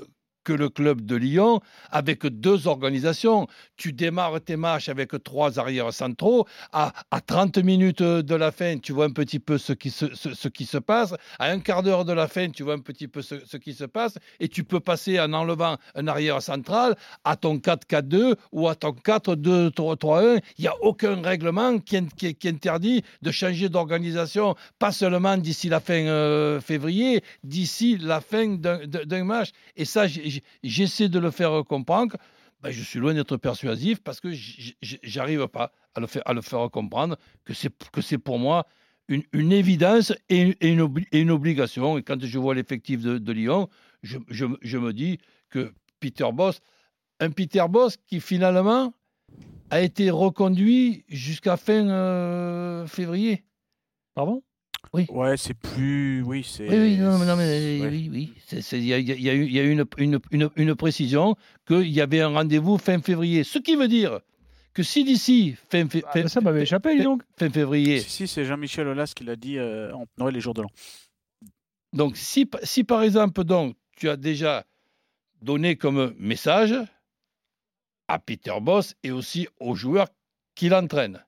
que 0.44 0.52
le 0.52 0.68
club 0.68 1.02
de 1.02 1.16
Lyon, 1.16 1.60
avec 1.90 2.26
deux 2.26 2.66
organisations. 2.66 3.46
Tu 3.76 3.92
démarres 3.92 4.40
tes 4.40 4.56
matchs 4.56 4.88
avec 4.88 5.10
trois 5.22 5.58
arrières 5.58 5.92
centraux. 5.92 6.46
À, 6.72 6.92
à 7.10 7.20
30 7.20 7.58
minutes 7.58 8.02
de 8.02 8.34
la 8.34 8.52
fin, 8.52 8.78
tu 8.78 8.92
vois 8.92 9.06
un 9.06 9.10
petit 9.10 9.38
peu 9.38 9.58
ce 9.58 9.72
qui 9.72 9.90
se, 9.90 10.14
ce, 10.14 10.34
ce 10.34 10.48
qui 10.48 10.66
se 10.66 10.78
passe. 10.78 11.14
À 11.38 11.46
un 11.50 11.60
quart 11.60 11.82
d'heure 11.82 12.04
de 12.04 12.12
la 12.12 12.28
fin, 12.28 12.50
tu 12.50 12.62
vois 12.62 12.74
un 12.74 12.78
petit 12.80 13.08
peu 13.08 13.22
ce, 13.22 13.56
qui 13.56 13.74
se 13.74 13.84
passe. 13.84 14.18
Et 14.40 14.48
tu 14.48 14.64
peux 14.64 14.80
passer 14.80 15.20
en 15.20 15.32
enlevant 15.32 15.76
un 15.94 16.08
arrière 16.08 16.42
central 16.42 16.96
à 17.24 17.36
ton 17.36 17.56
4-4-2 17.56 18.36
ou 18.52 18.68
à 18.68 18.74
ton 18.74 18.90
4-2-3-1. 18.90 20.40
Il 20.58 20.62
n'y 20.62 20.68
a 20.68 20.74
aucun 20.82 21.20
règlement 21.22 21.78
qui, 21.78 22.00
qui- 22.16 22.48
interdit 22.48 23.02
de 23.22 23.30
changer 23.30 23.68
d'organisation, 23.68 24.54
pas 24.78 24.92
seulement 24.92 25.36
d'ici 25.38 25.68
la 25.68 25.80
fin 25.80 25.94
euh, 26.06 26.60
février, 26.60 27.22
d'ici 27.44 27.96
la 27.98 28.20
fin 28.20 28.48
d'un- 28.56 29.24
match. 29.24 29.50
Et 29.76 29.84
ça, 29.84 30.06
j'essaie 30.62 31.08
de 31.08 31.18
le 31.18 31.30
faire 31.30 31.64
comprendre. 31.64 32.16
Ben, 32.62 32.70
je 32.70 32.82
suis 32.82 33.00
loin 33.00 33.12
d'être 33.12 33.36
persuasif 33.36 34.00
parce 34.02 34.20
que 34.20 34.30
j'arrive 34.80 35.48
pas 35.48 35.72
à 35.94 36.00
le 36.00 36.06
faire, 36.06 36.22
à 36.26 36.32
le 36.32 36.42
faire 36.42 36.70
comprendre 36.70 37.16
que 37.44 37.52
c'est 37.54 38.18
pour 38.18 38.38
moi 38.38 38.66
une, 39.08 39.24
une 39.32 39.52
évidence 39.52 40.12
et 40.28 40.54
une, 40.60 41.04
une 41.12 41.30
obligation. 41.30 41.98
Et 41.98 42.02
quand 42.02 42.24
je 42.24 42.38
vois 42.38 42.54
l'effectif 42.54 43.02
de, 43.02 43.32
Lyon, 43.32 43.68
je, 44.02 44.18
je 44.28 44.78
me 44.78 44.92
dis 44.92 45.18
que 45.50 45.74
Peter 45.98 46.28
Boss, 46.32 46.60
un 47.20 47.30
Peter 47.30 47.64
Boss 47.68 47.96
qui 48.06 48.20
finalement 48.20 48.94
a 49.70 49.80
été 49.80 50.10
reconduit 50.10 51.04
jusqu'à 51.08 51.56
fin 51.56 51.88
euh, 51.88 52.86
février. 52.86 53.44
Pardon? 54.14 54.42
Ouais, 54.92 55.36
c'est 55.36 55.54
plus. 55.54 56.22
Oui, 56.22 56.44
c'est. 56.46 56.68
Oui, 56.68 56.76
oui, 56.76 56.96
non, 56.98 57.18
mais- 57.18 57.26
non, 57.26 57.36
mais 57.36 57.80
Ouais. 57.80 57.88
oui, 57.88 58.10
oui. 58.12 58.34
Il 58.72 58.84
y, 58.84 58.92
a- 58.92 58.98
il 58.98 59.08
y 59.22 59.30
a 59.30 59.34
eu, 59.34 59.44
il 59.46 59.52
y 59.52 59.58
a 59.58 59.62
eu 59.62 59.70
une, 59.70 59.84
une, 59.98 60.18
une, 60.30 60.50
une 60.56 60.74
précision 60.74 61.34
qu'il 61.66 61.88
y 61.88 62.00
avait 62.00 62.20
un 62.20 62.28
rendez-vous 62.28 62.76
fin 62.78 63.00
février. 63.00 63.42
Ce 63.44 63.58
qui 63.58 63.74
veut 63.76 63.88
dire 63.88 64.20
que 64.74 64.82
si 64.82 65.04
d'ici 65.04 65.56
fin, 65.70 65.88
fé- 65.88 66.02
fin- 66.12 66.22
Ah, 66.24 66.28
Ça 66.28 66.40
m'avait 66.40 66.62
échappé, 66.62 66.96
dis 66.96 67.04
donc. 67.04 67.22
fin 67.38 67.48
février, 67.48 68.00
Si, 68.00 68.10
si, 68.10 68.28
c'est 68.28 68.44
Jean-Michel 68.44 68.86
Aulas 68.88 69.12
qui 69.16 69.24
l'a 69.24 69.36
dit 69.36 69.56
euh, 69.58 69.92
en 69.94 70.06
Noël 70.18 70.34
les 70.34 70.40
jours 70.40 70.54
de 70.54 70.62
l'an. 70.62 70.70
donc 71.94 72.16
si, 72.16 72.48
si 72.62 72.84
par 72.84 73.02
exemple 73.02 73.44
donc, 73.44 73.76
tu 73.96 74.08
as 74.10 74.16
déjà 74.16 74.64
donné 75.40 75.76
comme 75.76 76.14
message 76.18 76.74
à 78.08 78.18
Peter 78.18 78.54
Boss 78.60 78.94
et 79.02 79.10
aussi 79.10 79.48
aux 79.60 79.74
joueurs 79.74 80.08
qui 80.54 80.68
l'entraînent, 80.68 81.22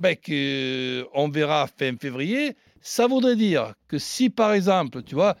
ben 0.00 0.16
que 0.16 1.06
on 1.14 1.28
verra 1.28 1.66
fin 1.66 1.96
février, 1.96 2.56
ça 2.80 3.06
voudrait 3.06 3.36
dire 3.36 3.74
que 3.88 3.98
si 3.98 4.30
par 4.30 4.52
exemple, 4.52 5.02
tu 5.02 5.14
vois, 5.14 5.36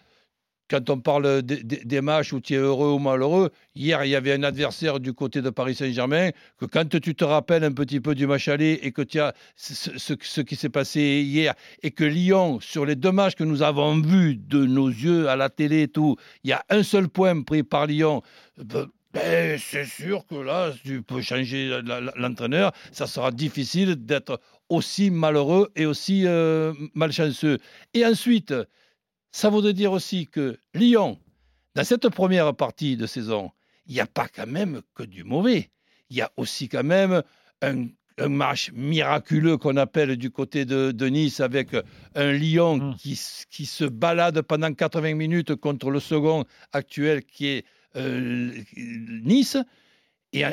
quand 0.68 0.90
on 0.90 1.00
parle 1.00 1.42
des, 1.42 2.00
matchs 2.00 2.32
où 2.32 2.40
tu 2.40 2.54
es 2.54 2.58
heureux 2.58 2.92
ou 2.92 2.98
malheureux, 2.98 3.50
hier 3.74 4.04
il 4.04 4.10
y 4.10 4.14
avait 4.14 4.34
un 4.34 4.42
adversaire 4.42 5.00
du 5.00 5.14
côté 5.14 5.40
de 5.40 5.50
Paris 5.50 5.74
Saint-Germain, 5.74 6.30
que 6.58 6.66
quand 6.66 6.88
tu 7.00 7.14
te 7.14 7.24
rappelles 7.24 7.64
un 7.64 7.72
petit 7.72 8.00
peu 8.00 8.14
du 8.14 8.26
match 8.26 8.48
aller 8.48 8.78
et 8.82 8.92
que 8.92 9.02
tu 9.02 9.18
as 9.18 9.34
ce, 9.56 10.12
qui 10.42 10.56
s'est 10.56 10.68
passé 10.68 11.22
hier, 11.24 11.54
et 11.82 11.90
que 11.90 12.04
Lyon, 12.04 12.60
sur 12.60 12.84
les 12.84 12.96
deux 12.96 13.12
matchs 13.12 13.34
que 13.34 13.44
nous 13.44 13.62
avons 13.62 14.00
vus 14.00 14.36
de 14.36 14.64
nos 14.64 14.88
yeux 14.88 15.28
à 15.28 15.36
la 15.36 15.48
télé 15.48 15.82
et 15.82 15.88
tout, 15.88 16.16
il 16.44 16.50
y 16.50 16.52
a 16.52 16.62
un 16.68 16.82
seul 16.82 17.08
point 17.08 17.42
pris 17.42 17.62
par 17.62 17.86
Lyon, 17.86 18.22
ben, 18.58 18.88
ben, 19.14 19.58
c'est 19.58 19.86
sûr 19.86 20.26
que 20.26 20.34
là, 20.34 20.72
tu 20.84 21.02
peux 21.02 21.22
changer 21.22 21.80
l'entraîneur, 22.16 22.72
ça 22.92 23.06
sera 23.06 23.30
difficile 23.30 23.94
d'être 23.96 24.38
aussi 24.68 25.10
malheureux 25.10 25.70
et 25.76 25.86
aussi 25.86 26.24
euh, 26.26 26.72
malchanceux. 26.94 27.58
Et 27.94 28.04
ensuite, 28.04 28.54
ça 29.32 29.48
voudrait 29.50 29.72
dire 29.74 29.92
aussi 29.92 30.26
que 30.26 30.58
Lyon, 30.74 31.18
dans 31.74 31.84
cette 31.84 32.08
première 32.08 32.54
partie 32.54 32.96
de 32.96 33.06
saison, 33.06 33.50
il 33.86 33.94
n'y 33.94 34.00
a 34.00 34.06
pas 34.06 34.28
quand 34.28 34.46
même 34.46 34.82
que 34.94 35.02
du 35.02 35.24
mauvais. 35.24 35.70
il 36.10 36.16
y 36.16 36.22
a 36.22 36.30
aussi 36.36 36.68
quand 36.68 36.84
même 36.84 37.22
un, 37.62 37.86
un 38.18 38.28
match 38.28 38.70
miraculeux 38.72 39.56
qu'on 39.58 39.76
appelle 39.76 40.16
du 40.16 40.30
côté 40.30 40.64
de, 40.64 40.90
de 40.90 41.06
Nice 41.06 41.40
avec 41.40 41.68
un 42.14 42.32
Lyon 42.32 42.76
Mm. 42.78 42.96
qui, 42.96 43.20
qui 43.50 43.66
se 43.66 43.84
balade 43.84 44.40
pendant 44.42 44.72
80 44.72 45.14
minutes 45.14 45.54
contre 45.56 45.90
le 45.90 46.00
second 46.00 46.44
actuel 46.72 47.22
qui 47.24 47.46
est 47.48 47.64
euh, 47.96 48.52
Nice. 48.76 49.56
Et- 50.32 50.44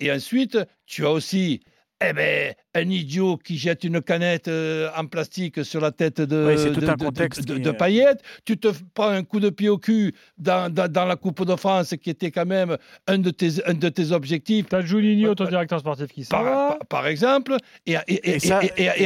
et 0.00 0.12
ensuite, 0.12 0.56
tu 0.86 1.04
as 1.04 1.10
aussi 1.10 1.60
eh 2.02 2.14
ben, 2.14 2.54
un 2.74 2.88
idiot 2.88 3.36
qui 3.36 3.56
jette 3.58 3.82
une 3.84 4.00
canette 4.00 4.46
euh, 4.48 4.88
en 4.96 5.06
plastique 5.06 5.64
sur 5.64 5.80
la 5.80 5.90
tête 5.90 6.20
de, 6.20 6.46
Oui, 6.56 6.72
de, 6.72 6.80
de- 6.80 7.04
contexte 7.04 7.44
de- 7.44 7.54
qui 7.54 7.60
de 7.60 7.70
est- 7.70 7.72
Payet. 7.76 8.14
Tu 8.44 8.56
te 8.58 8.68
prends 8.94 9.08
un 9.08 9.24
coup 9.24 9.40
de 9.40 9.50
pied 9.50 9.68
au 9.68 9.78
cul 9.78 10.14
dans, 10.38 10.72
dans- 10.72 10.90
dans 10.90 11.04
la 11.04 11.16
Coupe 11.16 11.44
de 11.44 11.56
France, 11.56 11.94
qui 12.00 12.10
était 12.10 12.30
quand 12.30 12.46
même 12.46 12.76
un 13.08 13.18
de 13.18 13.30
tes, 13.30 13.64
un 13.66 13.74
de 13.74 13.88
tes 13.88 14.12
objectifs. 14.12 14.66
T'as 14.68 14.82
Juninho, 14.82 15.34
ton 15.34 15.46
directeur 15.46 15.80
sportif, 15.80 16.06
qui 16.08 16.24
s'en 16.24 16.30
Par, 16.30 16.44
va. 16.44 16.50
par- 16.68 16.86
par 16.86 17.06
exemple, 17.08 17.56
et, 17.86 17.96
ça- 18.38 18.60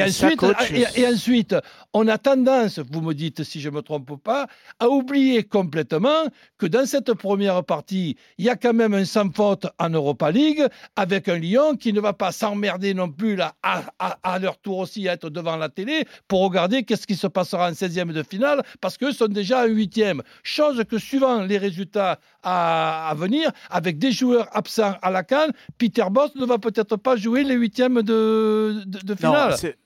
ensuite, 0.06 0.36
coach, 0.36 0.70
et, 0.70 1.00
et 1.00 1.06
ensuite, 1.06 1.56
on 1.94 2.06
a 2.08 2.18
tendance, 2.18 2.80
vous 2.90 3.00
me 3.00 3.14
dites 3.14 3.44
si 3.44 3.60
je 3.60 3.70
me 3.70 3.80
trompe 3.80 4.22
pas, 4.22 4.46
à 4.78 4.88
oublier 4.88 5.42
complètement 5.42 6.24
que 6.58 6.66
dans 6.66 6.84
cette 6.86 7.12
première 7.14 7.64
partie, 7.64 8.16
il 8.38 8.44
y 8.44 8.50
a 8.50 8.56
quand 8.56 8.74
même 8.74 8.92
un 8.94 9.04
sans 9.04 9.30
faute 9.32 9.66
en 9.78 9.88
Europa 9.90 10.30
League 10.30 10.62
avec 10.96 11.28
un 11.28 11.36
Lyon 11.38 11.76
qui 11.76 11.92
ne 11.92 12.00
va 12.00 12.12
pas 12.12 12.30
s'emmerder 12.32 12.92
non 12.94 13.10
plus 13.10 13.36
là, 13.36 13.53
à, 13.62 13.82
à- 13.98 14.18
à 14.22 14.38
leur 14.38 14.58
tour 14.58 14.78
aussi 14.78 15.08
à 15.08 15.12
être 15.14 15.30
devant 15.30 15.56
la 15.56 15.68
télé 15.68 16.04
pour 16.28 16.40
regarder 16.42 16.82
qu'est-ce 16.84 17.06
qui 17.06 17.16
se 17.16 17.26
passera 17.26 17.68
en 17.68 17.72
16e 17.72 18.12
de 18.12 18.22
finale 18.22 18.62
parce 18.80 18.98
qu'eux 18.98 19.12
sont 19.12 19.26
déjà 19.28 19.60
à 19.60 19.66
8e. 19.68 20.20
Chose 20.42 20.82
que 20.88 20.98
suivant 20.98 21.42
les 21.42 21.58
résultats 21.58 22.18
à, 22.42 23.08
à 23.08 23.14
venir, 23.14 23.50
avec 23.70 23.98
des 23.98 24.12
joueurs 24.12 24.48
absents 24.56 24.96
à 25.02 25.10
la 25.10 25.22
canne, 25.22 25.52
Peter 25.78 26.04
Boss 26.10 26.34
ne 26.34 26.44
va 26.44 26.58
peut-être 26.58 26.96
pas 26.96 27.16
jouer 27.16 27.44
les 27.44 27.54
huitièmes 27.54 28.02
de, 28.02 28.82
de, 28.86 28.98
de 29.00 29.10
Non, 29.12 29.16
finale. 29.16 29.56
c'est- 29.56 29.76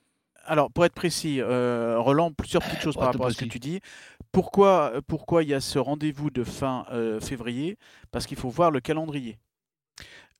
alors 0.46 0.70
pour 0.70 0.86
être 0.86 0.94
précis, 0.94 1.40
euh, 1.42 1.96
Roland, 1.98 2.32
plusieurs 2.32 2.62
petites 2.62 2.80
choses 2.80 2.94
Pour 2.94 3.02
par 3.02 3.12
rapport 3.12 3.26
à 3.26 3.30
ce 3.32 3.36
que 3.36 3.44
tu 3.44 3.58
dis. 3.58 3.80
Pourquoi, 4.32 4.92
pourquoi 5.06 5.42
il 5.42 5.50
y 5.50 5.54
a 5.54 5.60
ce 5.60 5.78
rendez-vous 5.78 6.30
de 6.30 6.42
fin 6.44 6.86
euh, 6.92 7.20
février? 7.20 7.76
Parce 8.12 8.26
qu'il 8.26 8.36
faut 8.38 8.48
voir 8.48 8.70
le 8.70 8.80
calendrier. 8.80 9.38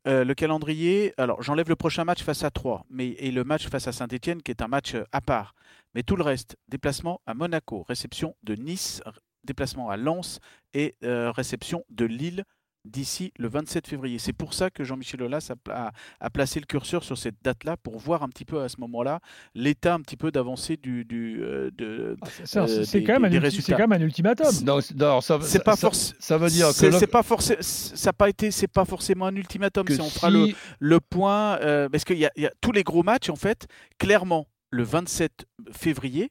Euh, 0.09 0.25
le 0.25 0.35
calendrier, 0.35 1.13
alors 1.19 1.43
j'enlève 1.43 1.69
le 1.69 1.77
prochain 1.77 2.05
match 2.05 2.23
face 2.23 2.43
à 2.43 2.51
3, 2.51 2.87
mais 2.89 3.09
et 3.19 3.31
le 3.31 3.45
match 3.45 3.69
face 3.69 3.89
à 3.89 3.93
Saint-Etienne 3.93 4.43
qui 4.43 4.51
est 4.51 4.63
un 4.63 4.69
match 4.69 4.95
euh, 4.95 5.05
à 5.13 5.21
part. 5.21 5.55
Mais 5.95 6.03
tout 6.03 6.17
le 6.17 6.23
reste, 6.23 6.57
déplacement 6.69 7.21
à 7.27 7.35
Monaco, 7.35 7.85
réception 7.87 8.35
de 8.43 8.55
Nice, 8.55 9.03
déplacement 9.45 9.91
à 9.91 9.99
Lens 9.99 10.41
et 10.73 10.97
euh, 11.05 11.31
réception 11.31 11.85
de 11.91 12.07
Lille 12.07 12.45
d'ici 12.89 13.33
le 13.39 13.49
27 13.49 13.87
février. 13.87 14.19
C'est 14.19 14.33
pour 14.33 14.55
ça 14.55 14.71
que 14.71 14.83
Jean-Michel 14.85 15.23
Aulas 15.23 15.49
a, 15.51 15.57
pla- 15.57 15.93
a 16.21 16.31
placé 16.31 16.59
le 16.61 16.67
curseur 16.67 17.05
sur 17.05 17.17
cette 17.19 17.37
date-là 17.43 17.77
pour 17.77 17.99
voir 17.99 18.23
un 18.23 18.29
petit 18.29 18.45
peu 18.45 18.61
à 18.63 18.69
ce 18.69 18.81
moment-là 18.81 19.21
l'état 19.55 19.95
un 19.95 20.01
petit 20.01 20.17
peu 20.17 20.31
d'avancée 20.31 20.77
du, 20.77 21.05
du, 21.05 21.41
euh, 21.43 21.71
de, 21.77 22.17
Ah, 22.23 22.27
c'est- 22.45 22.59
euh, 22.59 22.85
des- 23.01 23.05
quand, 23.05 23.21
même 23.21 23.31
des- 23.31 23.37
un 23.37 23.41
des 23.41 23.47
ulti- 23.47 23.51
résultats. 23.51 23.67
c'est 23.67 23.73
quand 23.83 23.89
même 23.89 24.01
un 24.01 24.05
ultimatum. 24.05 24.55
Non, 24.65 24.81
ça, 25.21 25.39
C'est 25.43 25.63
pas 25.63 25.77
ça- 25.77 26.37
veut 26.39 26.49
dire 26.49 26.69
que 26.69 26.73
c'est 26.99 27.07
pas 27.07 27.23
forcément 27.23 27.59
ça 27.61 28.13
pas 28.13 28.29
été 28.29 28.51
c'est 28.51 28.69
pas 28.69 28.85
forcément 28.85 29.27
un 29.27 29.37
ultimatum 29.37 29.85
c'est 29.97 30.01
on 30.01 30.09
fera 30.11 30.31
le, 30.31 30.47
si- 30.47 30.57
le 30.81 31.01
point 31.01 31.59
euh, 31.61 31.89
parce 31.89 32.05
qu'il 32.05 32.17
y, 32.19 32.29
y 32.37 32.47
a 32.47 32.53
tous 32.61 32.73
les 32.73 32.83
gros 32.83 33.03
matchs 33.03 33.29
en 33.29 33.37
fait 33.37 33.67
clairement 33.99 34.47
le 34.71 34.83
27 34.83 35.47
février 35.73 36.31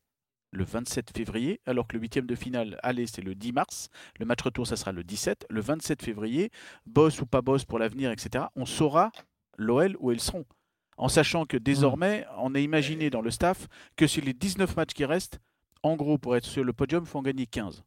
le 0.51 0.63
27 0.63 1.15
février, 1.15 1.59
alors 1.65 1.87
que 1.87 1.95
le 1.95 2.01
huitième 2.01 2.25
de 2.25 2.35
finale 2.35 2.79
aller 2.83 3.05
c'est 3.07 3.21
le 3.21 3.35
10 3.35 3.51
mars, 3.53 3.89
le 4.19 4.25
match 4.25 4.41
retour 4.41 4.65
ça 4.67 4.75
sera 4.75 4.91
le 4.91 5.03
17, 5.03 5.45
le 5.49 5.61
27 5.61 6.01
février, 6.01 6.51
boss 6.85 7.21
ou 7.21 7.25
pas 7.25 7.41
boss 7.41 7.65
pour 7.65 7.79
l'avenir, 7.79 8.11
etc. 8.11 8.45
On 8.55 8.65
saura 8.65 9.11
l'OL 9.57 9.95
où 9.99 10.11
ils 10.11 10.19
seront. 10.21 10.45
En 10.97 11.09
sachant 11.09 11.45
que 11.45 11.57
désormais, 11.57 12.25
on 12.39 12.55
a 12.55 12.59
imaginé 12.59 13.09
dans 13.11 13.21
le 13.21 13.29
staff 13.29 13.67
que 13.97 14.07
sur 14.07 14.23
les 14.23 14.33
19 14.33 14.75
matchs 14.77 14.93
qui 14.93 15.05
restent, 15.05 15.39
en 15.83 15.95
gros, 15.95 16.17
pour 16.17 16.35
être 16.35 16.45
sur 16.45 16.63
le 16.63 16.73
podium, 16.73 17.03
il 17.03 17.07
faut 17.07 17.19
en 17.19 17.23
gagner 17.23 17.45
15. 17.45 17.83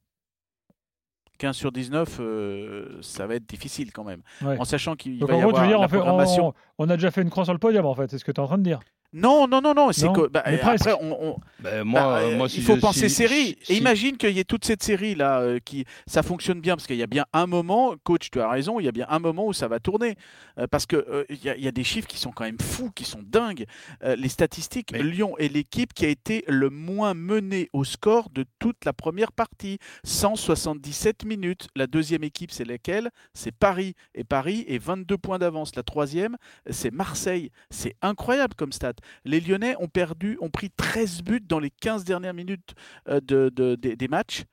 15 1.39 1.57
sur 1.57 1.73
19, 1.73 2.19
euh, 2.21 2.99
ça 3.03 3.27
va 3.27 3.35
être 3.37 3.47
difficile 3.47 3.93
quand 3.93 4.05
même. 4.05 4.23
Ouais. 4.43 4.59
En 4.61 4.65
sachant 4.65 4.95
qu'il 4.95 5.19
va 5.25 5.35
y 5.35 5.41
avoir 5.41 5.67
dire, 5.67 5.79
la 5.79 5.87
on, 5.87 5.89
fait- 5.89 5.97
programmation. 5.97 6.49
on, 6.79 6.85
on 6.87 6.89
a 6.91 6.97
déjà 6.97 7.11
fait 7.11 7.23
une 7.23 7.31
croix 7.31 7.45
sur 7.45 7.55
le 7.55 7.59
podium, 7.59 7.87
en 7.87 7.95
fait. 7.95 8.11
C'est 8.11 8.19
ce 8.19 8.25
que 8.25 8.31
tu 8.33 8.41
es 8.41 8.45
en 8.45 8.47
train 8.47 8.59
de 8.59 8.63
dire. 8.63 8.79
Non, 9.13 9.49
non, 9.49 9.61
non, 9.61 9.75
non. 9.75 9.91
C'est 9.93 10.07
Non, 10.07 10.13
que 10.13 10.29
bah, 10.29 10.43
mais 10.47 10.61
après, 10.61 10.93
on, 11.01 11.31
on- 11.33 11.37
ben, 11.59 11.83
moi, 11.85 12.01
bah, 12.01 12.19
euh, 12.21 12.37
moi, 12.37 12.49
si 12.49 12.59
il 12.59 12.63
faut 12.63 12.77
je- 12.77 12.81
penser 12.81 13.09
si- 13.09 13.15
série. 13.17 13.59
si- 13.63 13.73
Et 13.73 13.77
imagine 13.79 14.17
qu'il 14.17 14.31
y 14.31 14.39
ait 14.39 14.45
toute 14.45 14.65
cette 14.65 14.83
série 14.85 15.15
là 15.17 15.41
euh, 15.41 15.59
qui 15.65 15.85
ça 16.07 16.23
fonctionne 16.23 16.61
bien 16.61 16.77
parce 16.77 16.87
qu'il 16.87 16.97
y 16.97 17.03
a 17.03 17.07
bien 17.09 17.27
un 17.33 17.47
moment, 17.47 17.95
coach, 18.05 18.31
tu 18.31 18.41
as 18.41 18.49
raison, 18.49 18.79
il 18.79 18.85
y 18.85 18.89
a 18.89 18.93
bien 18.93 19.07
un 19.09 19.19
moment 19.19 19.47
où 19.47 19.53
ça 19.53 19.67
va 19.69 19.81
tourner 19.81 20.15
Euh, 20.59 20.67
parce 20.67 20.85
que 20.87 20.97
euh, 20.97 21.25
il 21.31 21.43
y, 21.43 21.49
a- 21.49 21.57
il 21.57 21.65
y 21.65 21.69
a 21.69 21.73
des 21.73 21.85
chiffres 21.85 22.07
qui 22.09 22.19
sont 22.19 22.33
quand 22.33 22.45
même 22.45 22.61
fous, 22.61 22.91
qui 22.95 23.05
sont 23.05 23.23
dingues. 23.25 23.65
Euh, 24.05 24.15
les 24.17 24.29
statistiques, 24.29 24.91
Mais- 24.93 25.03
Lyon 25.03 25.37
est 25.39 25.49
l'équipe 25.49 25.95
qui 25.95 26.05
a 26.05 26.09
été 26.09 26.45
le 26.49 26.69
moins 26.71 27.15
menée 27.15 27.69
au 27.73 27.83
score 27.85 28.29
de 28.31 28.45
toute 28.59 28.85
la 28.85 28.93
première 28.93 29.33
partie, 29.33 29.79
177 30.05 31.25
minutes. 31.25 31.69
La 31.77 31.87
deuxième 31.87 32.25
équipe, 32.25 32.51
c'est 32.53 32.65
laquelle? 32.65 33.11
C'est 33.35 33.53
Paris 33.53 33.95
et 34.15 34.25
Paris 34.25 34.65
est 34.69 34.79
22 34.79 35.17
points 35.19 35.39
d'avance. 35.39 35.75
La 35.77 35.83
troisième, 35.83 36.37
c'est 36.69 36.93
Marseille. 36.93 37.51
C'est 37.71 37.95
incroyable 38.03 38.55
comme 38.55 38.73
stat. 38.73 38.93
Les 39.25 39.41
Lyonnais 39.41 39.75
ont 39.79 39.89
perdu, 39.89 40.37
ont 40.41 40.51
pris 40.51 40.71
13 40.71 41.23
buts 41.23 41.41
dans 41.41 41.59
les 41.59 41.71
15 41.71 42.05
dernières 42.05 42.35
minutes 42.35 42.75
euh, 43.09 43.21
de, 43.21 43.51
de- 43.55 43.75
des 43.77 44.09
matchs. 44.09 44.45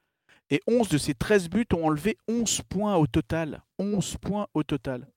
Et 0.50 0.62
11 0.68 0.88
de 0.89 0.98
ces 0.98 1.13
13 1.13 1.50
buts 1.50 1.66
ont 1.74 1.86
enlevé 1.88 2.18
11 2.27 2.62
points 2.70 2.96
au 2.96 3.06
total. 3.08 3.62
11 3.80 4.18
points 4.18 4.48
au 4.54 4.63
total. 4.63 5.08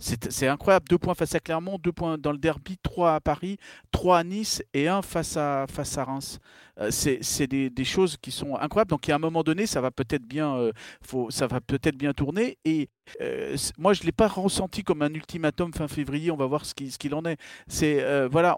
C'est 0.00 0.48
incroyable. 0.48 0.86
Deux 0.88 0.98
points 0.98 1.14
face 1.14 1.34
à 1.34 1.40
Clermont, 1.40 1.78
deux 1.78 1.92
points 1.92 2.16
dans 2.16 2.32
le 2.32 2.38
derby, 2.38 2.78
trois 2.82 3.14
à 3.16 3.20
Paris, 3.20 3.58
trois 3.90 4.18
à 4.18 4.24
Nice 4.24 4.62
et 4.72 4.88
un 4.88 5.02
face 5.02 5.36
à, 5.36 5.66
face 5.70 5.98
à 5.98 6.04
Reims. 6.04 6.38
Euh, 6.80 6.90
c'est 6.90 7.46
des, 7.46 7.68
des 7.68 7.84
choses 7.84 8.16
qui 8.16 8.30
sont 8.30 8.56
incroyables. 8.56 8.88
Donc, 8.88 9.06
à 9.10 9.14
un 9.14 9.18
moment 9.18 9.42
donné, 9.42 9.66
ça 9.66 9.82
va 9.82 9.90
peut-être 9.90 10.24
bien, 10.24 10.56
euh, 10.56 10.72
faut, 11.02 11.30
ça 11.30 11.46
va 11.46 11.60
peut-être 11.60 11.96
bien 11.96 12.14
tourner. 12.14 12.56
Et 12.64 12.88
euh, 13.20 13.54
moi, 13.76 13.92
je 13.92 14.00
ne 14.00 14.06
l'ai 14.06 14.12
pas 14.12 14.28
ressenti 14.28 14.82
comme 14.82 15.02
un 15.02 15.12
ultimatum 15.12 15.74
fin 15.74 15.86
février. 15.88 16.30
On 16.30 16.36
va 16.36 16.46
voir 16.46 16.64
ce 16.64 16.72
qui- 16.74 16.90
ce 16.90 16.96
qu'il 16.96 17.14
en 17.14 17.24
est. 17.26 17.36
C'est 17.68 18.26
voilà, 18.28 18.56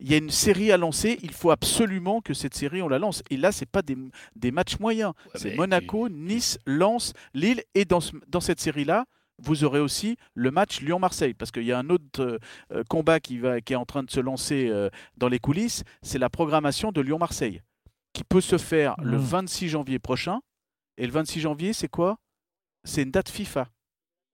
il 0.00 0.10
y 0.10 0.14
a 0.14 0.16
une 0.16 0.30
série 0.30 0.72
à 0.72 0.78
lancer. 0.78 1.18
Il 1.22 1.32
faut 1.32 1.50
absolument 1.50 2.22
que 2.22 2.32
cette 2.32 2.54
série 2.54 2.80
on 2.80 2.88
la 2.88 2.98
lance. 2.98 3.22
Et 3.28 3.36
là, 3.36 3.52
c'est 3.52 3.68
pas 3.68 3.82
des, 3.82 3.98
des 4.36 4.50
matchs 4.52 4.78
moyens. 4.78 5.12
Ouais, 5.26 5.32
c'est 5.34 5.54
Monaco, 5.54 6.08
Nice, 6.08 6.58
Lens, 6.64 7.12
Lille. 7.34 7.62
Et 7.74 7.84
dans, 7.84 8.00
ce- 8.00 8.12
dans 8.28 8.40
cette 8.40 8.60
série-là, 8.60 9.04
vous 9.40 9.64
aurez 9.64 9.80
aussi 9.80 10.16
le 10.34 10.50
match 10.50 10.80
Lyon-Marseille, 10.80 11.34
parce 11.34 11.50
qu'il 11.50 11.64
y 11.64 11.72
a 11.72 11.78
un 11.78 11.90
autre 11.90 12.20
euh, 12.20 12.38
euh, 12.72 12.82
combat 12.88 13.20
qui, 13.20 13.38
va, 13.38 13.60
qui 13.60 13.72
est 13.72 13.76
en 13.76 13.84
train 13.86 14.02
de 14.02 14.10
se 14.10 14.20
lancer 14.20 14.68
euh, 14.68 14.90
dans 15.16 15.28
les 15.28 15.38
coulisses, 15.38 15.84
c'est 16.02 16.18
la 16.18 16.28
programmation 16.30 16.90
de 16.92 17.00
Lyon-Marseille, 17.00 17.62
qui 18.12 18.24
peut 18.24 18.40
se 18.40 18.58
faire 18.58 18.94
le 19.02 19.16
Mhm. 19.18 19.24
26 19.24 19.68
janvier 19.68 19.98
prochain. 19.98 20.40
Et 20.96 21.06
le 21.06 21.12
26 21.12 21.40
janvier, 21.40 21.72
c'est 21.72 21.88
quoi? 21.88 22.18
C'est 22.84 23.02
une 23.02 23.10
date 23.12 23.28
FIFA 23.28 23.68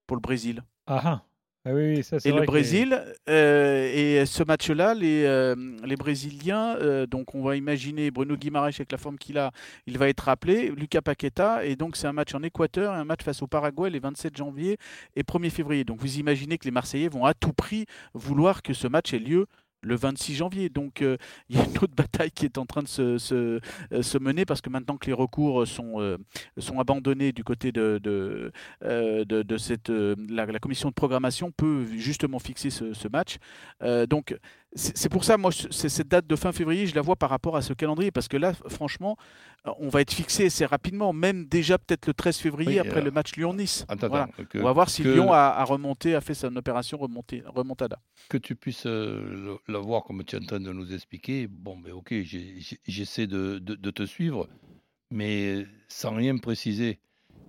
pour 0.07 0.17
le 0.17 0.21
Brésil. 0.21 0.63
Ah, 0.87 1.21
ah. 1.65 1.73
Oui, 1.73 2.03
ça 2.03 2.17
Et 2.23 2.29
vrai 2.31 2.41
le 2.41 2.45
que- 2.45 2.51
Brésil, 2.51 3.03
euh, 3.29 3.91
et 4.21 4.25
ce 4.25 4.43
match-là, 4.43 4.93
les, 4.93 5.23
euh, 5.25 5.55
les 5.83 5.95
Brésiliens, 5.95 6.75
euh, 6.77 7.05
donc 7.07 7.33
on 7.35 7.43
va 7.43 7.55
imaginer 7.55 8.11
Bruno 8.11 8.35
Guimaraes 8.37 8.67
avec 8.67 8.91
la 8.91 8.97
forme 8.97 9.17
qu'il 9.17 9.37
a, 9.37 9.51
il 9.87 9.97
va 9.97 10.07
être 10.09 10.29
appelé, 10.29 10.71
Lucas 10.75 11.01
Paqueta, 11.01 11.65
et 11.65 11.75
donc 11.75 11.95
c'est 11.97 12.07
un 12.07 12.13
match 12.13 12.33
en 12.35 12.43
Équateur 12.43 12.93
et 12.93 12.97
un 12.97 13.05
match 13.05 13.23
face 13.23 13.41
au 13.41 13.47
Paraguay 13.47 13.89
les 13.89 13.99
27 13.99 14.37
janvier 14.37 14.77
et 15.15 15.23
1er 15.23 15.49
février. 15.49 15.83
Donc 15.83 15.99
vous 15.99 16.19
imaginez 16.19 16.57
que 16.57 16.65
les 16.65 16.71
Marseillais 16.71 17.07
vont 17.09 17.25
à 17.25 17.33
tout 17.33 17.53
prix 17.53 17.85
vouloir 18.13 18.61
que 18.61 18.73
ce 18.73 18.87
match 18.87 19.13
ait 19.13 19.19
lieu 19.19 19.45
le 19.85 19.95
26 19.95 20.35
janvier. 20.35 20.69
Donc 20.69 21.01
euh, 21.01 21.17
il 21.49 21.57
y 21.57 21.59
a 21.59 21.63
une 21.63 21.77
autre 21.77 21.95
bataille 21.95 22.31
qui 22.31 22.45
est 22.45 22.57
en 22.57 22.65
train 22.65 22.83
de 22.83 22.87
se, 22.87 23.17
se, 23.17 23.59
euh, 23.91 24.01
se 24.01 24.17
mener 24.17 24.45
parce 24.45 24.61
que 24.61 24.69
maintenant 24.69 24.97
que 24.97 25.07
les 25.07 25.13
recours 25.13 25.67
sont, 25.67 26.01
euh, 26.01 26.17
sont 26.57 26.79
abandonnés 26.79 27.31
du 27.31 27.43
côté 27.43 27.71
de, 27.71 27.99
de, 28.01 28.51
de, 29.23 29.57
cette, 29.57 29.89
la, 29.89 30.59
commission 30.59 30.89
de 30.89 30.93
programmation 30.93 31.51
peut 31.51 31.85
justement 31.95 32.39
fixer 32.39 32.69
ce, 32.69 32.93
ce 32.93 33.07
match. 33.07 33.37
Donc 34.09 34.35
c'est 34.75 35.09
pour 35.09 35.23
ça, 35.23 35.37
moi, 35.37 35.51
cette 35.53 36.07
date 36.09 36.27
de 36.27 36.35
fin 36.35 36.51
février, 36.51 36.85
je 36.85 36.95
la 36.95 37.01
vois 37.01 37.15
par 37.15 37.29
rapport 37.29 37.55
à 37.55 37.61
ce 37.61 37.71
calendrier 37.73 38.11
parce 38.11 38.27
que 38.27 38.35
là, 38.35 38.53
franchement, 38.67 39.15
euh, 39.65 39.71
on 39.79 39.87
va 39.87 40.01
être 40.01 40.13
fixé 40.13 40.47
assez 40.47 40.65
rapidement, 40.65 41.13
même 41.13 41.45
déjà 41.45 41.77
peut-être 41.77 42.07
le 42.07 42.13
13 42.13 42.37
février 42.37 42.71
Oui, 42.73 42.79
après 42.79 42.99
euh, 42.99 43.05
le 43.05 43.11
match 43.11 43.35
Lyon-Nice. 43.37 43.85
Voilà. 44.09 44.27
On 44.61 44.63
va 44.65 44.73
voir 44.73 44.89
si 44.89 45.03
que- 45.03 45.07
Lyon 45.09 45.31
a, 45.31 45.37
a 45.37 45.63
remonté, 45.63 46.13
a 46.13 46.19
fait 46.21 46.33
son 46.33 46.53
opération 46.57 46.97
remontée, 46.97 47.41
remontada. 47.45 47.99
que 48.29 48.37
tu 48.37 48.55
puisses 48.55 48.85
euh, 48.85 49.55
le 49.67 49.77
voir 49.77 50.03
comme 50.03 50.23
tu 50.25 50.35
es 50.35 50.39
en 50.41 50.45
train 50.45 50.59
de 50.59 50.71
nous 50.73 50.93
expliquer, 50.93 51.47
bon, 51.47 51.77
ben 51.77 51.93
ok, 51.93 52.13
j'essaie 52.85 53.27
de, 53.27 53.59
de- 53.59 53.75
de 53.75 53.91
te 53.91 54.03
suivre, 54.05 54.49
mais 55.09 55.65
sans 55.87 56.15
rien 56.15 56.37
préciser. 56.37 56.99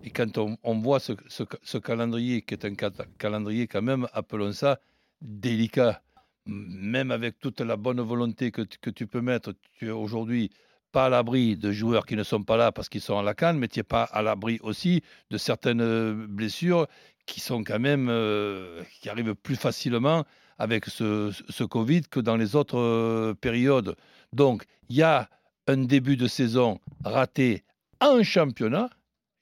Et 0.04 0.11
quand 0.11 0.38
on, 0.38 0.56
on 0.62 0.78
voit 0.78 1.00
ce, 1.00 1.12
ce- 1.26 1.42
ce 1.62 1.78
calendrier, 1.78 2.42
qui 2.42 2.54
est 2.54 2.64
un 2.64 2.75
calendrier 3.18 3.66
quand 3.66 3.83
même, 3.83 4.06
appelons 4.12 4.52
ça 4.52 4.78
délicat, 5.21 6.02
même 6.47 7.11
avec 7.11 7.38
toute 7.38 7.61
la 7.61 7.76
bonne 7.76 8.00
volonté 8.00 8.50
que, 8.50 8.62
tu- 8.62 8.79
que 8.79 8.91
tu 8.91 9.07
peux 9.07 9.21
mettre, 9.21 9.53
tu 9.79 9.88
es 9.88 9.91
aujourd'hui 9.91 10.50
pas 10.93 11.07
à 11.07 11.09
l'abri 11.09 11.57
de 11.57 11.73
joueurs 11.73 12.07
qui 12.07 12.17
ne 12.17 12.23
sont 12.23 12.43
pas 12.43 12.57
là 12.57 12.73
parce 12.73 12.88
qu'ils 12.88 13.00
sont 13.00 13.19
à 13.19 13.23
la 13.23 13.35
canne, 13.35 13.59
mais 13.59 13.69
tu 13.69 13.79
n'es 13.79 13.83
pas 13.83 14.05
à 14.05 14.23
l'abri 14.23 14.59
aussi 14.62 15.03
de 15.31 15.37
certaines 15.37 15.81
euh, 15.83 16.26
blessures 16.29 16.87
qui 17.26 17.41
sont 17.41 17.65
quand 17.65 17.81
même 17.81 18.09
euh, 18.09 18.83
qui 19.00 19.09
arrivent 19.09 19.35
plus 19.35 19.57
facilement 19.57 20.25
avec 20.59 20.87
ce, 20.87 21.33
ce 21.49 21.65
Covid 21.65 22.03
que 22.11 22.21
dans 22.21 22.37
les 22.37 22.57
autres 22.57 22.79
euh, 22.79 23.35
périodes. 23.35 23.97
Donc, 24.33 24.65
il 24.88 24.97
y 24.97 25.03
a 25.03 25.29
un 25.67 25.79
début 25.79 26.17
de 26.17 26.29
saison 26.29 26.81
raté 27.05 27.65
en 28.00 28.23
championnat, 28.23 28.88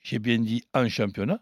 j'ai 0.01 0.19
bien 0.19 0.39
dit 0.39 0.65
en 0.75 0.89
championnat, 0.89 1.41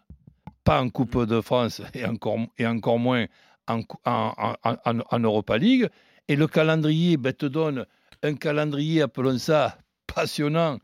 pas 0.63 0.81
en 0.81 0.89
Coupe 0.89 1.25
de 1.25 1.41
France 1.41 1.81
et 1.93 2.05
encore, 2.05 2.39
et 2.57 2.67
encore 2.67 2.99
moins 2.99 3.25
en, 3.67 5.19
Europa 5.19 5.57
League. 5.57 5.89
Et 6.27 6.35
le 6.35 6.47
calendrier 6.47 7.17
ben, 7.17 7.33
te 7.33 7.45
donne 7.45 7.85
un 8.21 8.35
calendrier, 8.35 9.01
appelons 9.01 9.37
ça, 9.37 9.77
passionnant 10.07 10.79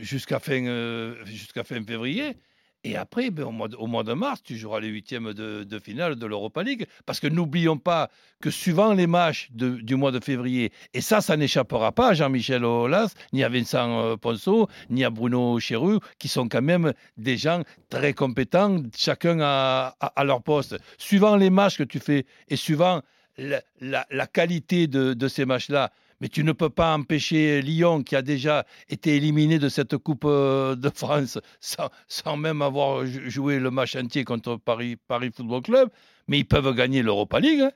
jusqu'à 0.00 0.38
fin, 0.38 0.64
euh, 0.66 1.24
jusqu'à 1.26 1.64
fin 1.64 1.82
février. 1.84 2.36
Et 2.84 2.96
après, 2.96 3.30
ben, 3.30 3.44
au, 3.44 3.86
mois 3.86 4.04
de, 4.04 4.12
mars, 4.12 4.40
tu 4.42 4.56
joueras 4.56 4.78
les 4.80 4.88
huitièmes 4.88 5.32
de, 5.32 5.78
finale 5.80 6.14
de 6.14 6.26
l'Europa 6.26 6.62
League. 6.62 6.86
Parce 7.06 7.18
que 7.18 7.26
n'oublions 7.26 7.76
pas 7.76 8.08
que 8.40 8.50
suivant 8.50 8.92
les 8.92 9.08
matchs 9.08 9.48
du 9.50 9.96
mois 9.96 10.12
de 10.12 10.20
février, 10.20 10.72
et 10.94 11.00
ça, 11.00 11.20
ça 11.20 11.36
n'échappera 11.36 11.90
pas 11.90 12.08
à 12.08 12.14
Jean-Michel 12.14 12.64
Aulas, 12.64 13.14
ni 13.32 13.42
à 13.42 13.48
Vincent 13.48 14.00
euh, 14.00 14.16
Ponceau, 14.16 14.68
ni 14.90 15.04
à 15.04 15.10
Bruno 15.10 15.58
Chéru, 15.58 15.98
qui 16.20 16.28
sont 16.28 16.48
quand 16.48 16.62
même 16.62 16.92
des 17.16 17.36
gens 17.36 17.62
très 17.88 18.14
compétents, 18.14 18.80
chacun 18.96 19.40
à, 19.40 19.96
à, 20.00 20.24
leur 20.24 20.42
poste. 20.42 20.76
Suivant 20.98 21.36
les 21.36 21.50
matchs 21.50 21.78
que 21.78 21.84
tu 21.84 21.98
fais 21.98 22.26
et 22.48 22.56
suivant 22.56 23.02
la 23.80 24.26
qualité 24.26 24.86
de, 24.86 25.14
de 25.14 25.28
ces 25.28 25.44
matchs-là, 25.44 25.92
mais 26.20 26.28
tu 26.28 26.44
ne 26.44 26.52
peux 26.52 26.70
pas 26.70 26.94
empêcher 26.94 27.62
Lyon, 27.62 28.02
qui 28.02 28.16
a 28.16 28.22
déjà 28.22 28.64
été 28.88 29.16
éliminé 29.16 29.58
de 29.58 29.68
cette 29.68 29.96
Coupe 29.96 30.24
euh, 30.24 30.74
de 30.76 30.90
France 30.90 31.38
sans, 32.08 32.36
même 32.36 32.62
avoir 32.62 33.06
joué 33.06 33.58
le 33.58 33.70
match 33.70 33.96
entier 33.96 34.24
contre 34.24 34.56
Paris, 34.56 34.96
Paris 35.08 35.30
Football 35.34 35.62
Club, 35.62 35.90
mais 36.26 36.38
ils 36.38 36.46
peuvent 36.46 36.74
gagner 36.74 37.02
l'Europa 37.02 37.40
League. 37.40 37.60
Hein 37.60 37.72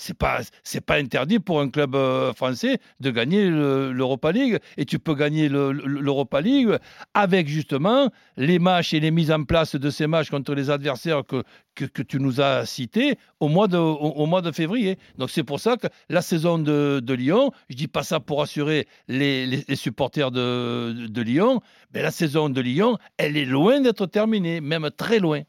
c'est 0.00 0.16
pas 0.16 0.40
pas 0.86 0.96
interdit 0.96 1.38
pour 1.38 1.60
un 1.60 1.68
club 1.68 1.94
euh, 1.94 2.32
français 2.32 2.78
de 3.00 3.10
gagner 3.10 3.48
l'Europa 3.50 4.32
League 4.32 4.58
et 4.76 4.84
tu 4.84 4.98
peux 4.98 5.14
gagner 5.14 5.48
l'Europa 5.48 6.40
League 6.40 6.78
avec 7.14 7.48
justement 7.48 8.10
les 8.36 8.58
matchs 8.58 8.94
et 8.94 9.00
les 9.00 9.10
mises 9.10 9.30
en 9.30 9.44
place 9.44 9.76
de 9.76 9.90
ces 9.90 10.06
matchs 10.06 10.30
contre 10.30 10.54
les 10.54 10.70
adversaires 10.70 11.22
que 11.26 12.02
tu 12.02 12.18
nous 12.18 12.40
as 12.40 12.66
cités 12.66 13.16
au 13.40 13.48
mois 13.48 13.68
de 13.68 14.52
février. 14.52 14.98
Donc 15.18 15.30
c'est 15.30 15.44
pour 15.44 15.60
ça 15.60 15.76
que 15.76 15.86
la 16.08 16.22
saison 16.22 16.58
de, 16.58 17.12
Lyon, 17.12 17.50
je 17.68 17.76
dis 17.76 17.88
pas 17.88 18.02
ça 18.02 18.20
pour 18.20 18.42
assurer 18.42 18.86
les, 19.08 19.64
supporters 19.74 20.30
de 20.30 21.22
Lyon, 21.22 21.60
mais 21.92 22.02
la 22.02 22.10
saison 22.10 22.48
de 22.48 22.60
Lyon, 22.60 22.96
elle 23.18 23.36
est 23.36 23.44
loin 23.44 23.80
d'être 23.80 24.06
terminée, 24.06 24.60
même 24.60 24.90
très 24.96 25.18
loin. 25.18 25.42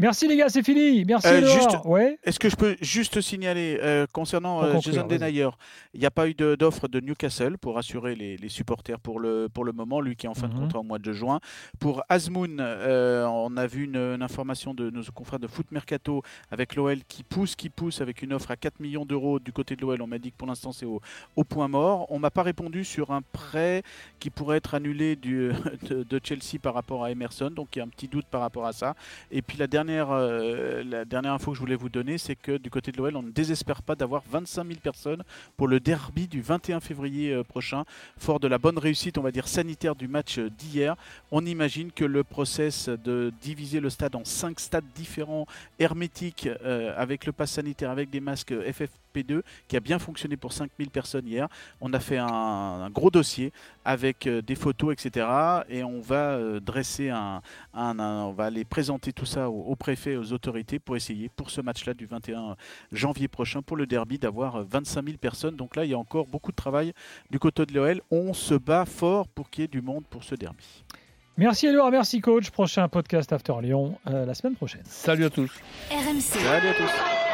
Merci 0.00 0.26
les 0.26 0.36
gars, 0.36 0.48
c'est 0.48 0.64
fini. 0.64 1.04
Merci. 1.04 1.28
Euh, 1.28 1.46
juste, 1.46 1.76
ouais. 1.84 2.18
Est-ce 2.24 2.40
que 2.40 2.48
je 2.48 2.56
peux 2.56 2.74
juste 2.80 3.20
signaler 3.20 3.78
euh, 3.80 4.08
concernant 4.12 4.60
euh, 4.60 4.80
Jason 4.80 5.06
Denayer, 5.06 5.50
il 5.92 6.00
n'y 6.00 6.06
a 6.06 6.10
pas 6.10 6.28
eu 6.28 6.34
d'offre 6.34 6.88
de, 6.88 6.98
de, 6.98 7.06
Newcastle 7.06 7.58
pour 7.58 7.78
assurer 7.78 8.16
les, 8.16 8.36
les, 8.36 8.48
supporters 8.48 8.98
pour 8.98 9.20
le, 9.20 9.48
pour 9.48 9.64
le 9.64 9.70
moment, 9.70 10.00
lui 10.00 10.16
qui 10.16 10.26
est 10.26 10.28
en 10.28 10.34
fin 10.34 10.48
mm 10.48 10.50
-hmm. 10.50 10.54
de 10.54 10.58
contrat 10.58 10.78
au 10.80 10.82
mois 10.82 10.98
de 10.98 11.12
juin. 11.12 11.38
Pour 11.78 12.02
Azmoun, 12.08 12.56
euh, 12.58 13.24
on 13.26 13.56
a 13.56 13.68
vu 13.68 13.84
une, 13.84 13.96
une, 13.96 14.22
information 14.22 14.74
de 14.74 14.90
nos 14.90 15.04
confrères 15.14 15.38
de 15.38 15.46
Foot 15.46 15.70
Mercato 15.70 16.22
avec 16.50 16.74
l'OL 16.74 16.98
qui 17.06 17.22
pousse, 17.22 17.54
qui 17.54 17.70
pousse 17.70 18.00
avec 18.00 18.22
une 18.22 18.32
offre 18.32 18.50
à 18.50 18.56
4 18.56 18.80
millions 18.80 19.06
d'euros 19.06 19.38
du 19.38 19.52
côté 19.52 19.76
de 19.76 19.82
l'OL. 19.82 20.02
On 20.02 20.08
m'a 20.08 20.18
dit 20.18 20.32
que 20.32 20.36
pour 20.36 20.48
l'instant 20.48 20.72
c'est 20.72 20.86
au, 20.86 21.00
au, 21.36 21.44
point 21.44 21.68
mort. 21.68 22.06
On 22.10 22.18
m'a 22.18 22.32
pas 22.32 22.42
répondu 22.42 22.84
sur 22.84 23.12
un 23.12 23.22
prêt 23.22 23.84
qui 24.18 24.30
pourrait 24.30 24.56
être 24.56 24.74
annulé 24.74 25.14
du, 25.14 25.52
de, 25.88 26.02
de, 26.02 26.20
Chelsea 26.26 26.58
par 26.60 26.74
rapport 26.74 27.04
à 27.04 27.12
Emerson, 27.12 27.50
donc 27.58 27.68
il 27.76 27.78
y 27.78 27.82
a 27.82 27.84
un 27.84 27.92
petit 27.96 28.08
doute 28.08 28.26
par 28.28 28.40
rapport 28.40 28.66
à 28.66 28.72
ça. 28.72 28.96
Et 29.30 29.40
puis 29.40 29.56
la 29.56 29.68
dernière 29.68 29.83
euh, 29.90 30.82
la 30.84 31.04
dernière 31.04 31.32
info 31.32 31.50
que 31.50 31.56
je 31.56 31.60
voulais 31.60 31.76
vous 31.76 31.88
donner, 31.88 32.18
c'est 32.18 32.36
que 32.36 32.56
du 32.56 32.70
côté 32.70 32.92
de 32.92 32.98
l'OL, 32.98 33.16
on 33.16 33.22
ne 33.22 33.30
désespère 33.30 33.82
pas 33.82 33.94
d'avoir 33.94 34.22
25 34.30 34.66
000 34.66 34.80
personnes 34.80 35.22
pour 35.56 35.68
le 35.68 35.80
derby 35.80 36.26
du 36.26 36.40
21 36.40 36.80
février 36.80 37.32
euh, 37.32 37.44
prochain. 37.44 37.84
Fort 38.18 38.40
de 38.40 38.48
la 38.48 38.58
bonne 38.58 38.78
réussite, 38.78 39.18
on 39.18 39.22
va 39.22 39.30
dire, 39.30 39.48
sanitaire 39.48 39.94
du 39.94 40.08
match 40.08 40.38
euh, 40.38 40.50
d'hier, 40.50 40.96
on 41.30 41.44
imagine 41.44 41.92
que 41.92 42.04
le 42.04 42.24
process 42.24 42.88
de 42.88 43.32
diviser 43.40 43.80
le 43.80 43.90
stade 43.90 44.14
en 44.16 44.24
5 44.24 44.60
stades 44.60 44.84
différents, 44.94 45.46
hermétiques, 45.78 46.48
avec 46.96 47.26
le 47.26 47.32
pass 47.32 47.52
sanitaire, 47.52 47.90
avec 47.90 48.10
des 48.10 48.20
masques 48.20 48.52
FFP2, 49.14 49.42
qui 49.68 49.76
a 49.76 49.80
bien 49.80 49.98
fonctionné 49.98 50.36
pour 50.36 50.52
5000 50.52 50.90
personnes 50.90 51.26
hier. 51.26 51.48
On 51.80 51.92
a 51.92 52.00
fait 52.00 52.18
un, 52.18 52.26
un 52.26 52.90
gros 52.90 53.10
dossier 53.10 53.52
avec 53.84 54.26
euh, 54.26 54.42
des 54.42 54.54
photos, 54.54 54.92
etc. 54.92 55.26
Et 55.68 55.84
on 55.84 56.00
va 56.00 56.32
euh, 56.32 56.60
dresser 56.60 57.10
un, 57.10 57.42
un, 57.74 57.98
un, 57.98 58.24
on 58.24 58.32
va 58.32 58.44
aller 58.44 58.64
présenter 58.64 59.12
tout 59.12 59.26
ça 59.26 59.50
au, 59.50 59.62
au 59.62 59.76
préfet, 59.76 60.16
aux 60.16 60.32
autorités 60.32 60.78
pour 60.78 60.96
essayer 60.96 61.28
pour 61.28 61.50
ce 61.50 61.60
match-là 61.60 61.94
du 61.94 62.06
21 62.06 62.56
janvier 62.92 63.28
prochain 63.28 63.62
pour 63.62 63.76
le 63.76 63.86
derby 63.86 64.18
d'avoir 64.18 64.64
25 64.64 65.04
000 65.04 65.18
personnes. 65.18 65.56
Donc 65.56 65.76
là, 65.76 65.84
il 65.84 65.90
y 65.90 65.94
a 65.94 65.98
encore 65.98 66.26
beaucoup 66.26 66.50
de 66.50 66.56
travail 66.56 66.92
du 67.30 67.38
côté 67.38 67.66
de 67.66 67.72
l'OL. 67.74 68.00
On 68.10 68.32
se 68.32 68.54
bat 68.54 68.84
fort 68.84 69.28
pour 69.28 69.50
qu'il 69.50 69.62
y 69.62 69.64
ait 69.64 69.68
du 69.68 69.82
monde 69.82 70.04
pour 70.08 70.24
ce 70.24 70.34
derby. 70.34 70.64
Merci 71.36 71.66
Edouard, 71.66 71.90
merci 71.90 72.20
coach. 72.20 72.50
Prochain 72.50 72.88
podcast 72.88 73.32
After 73.32 73.54
Lyon 73.60 73.98
euh, 74.06 74.24
la 74.24 74.34
semaine 74.34 74.54
prochaine. 74.54 74.82
Salut 74.84 75.24
à 75.24 75.30
tous. 75.30 75.50
RMC. 75.90 76.20
Salut 76.20 76.68
à 76.68 76.74
tous. 76.74 77.33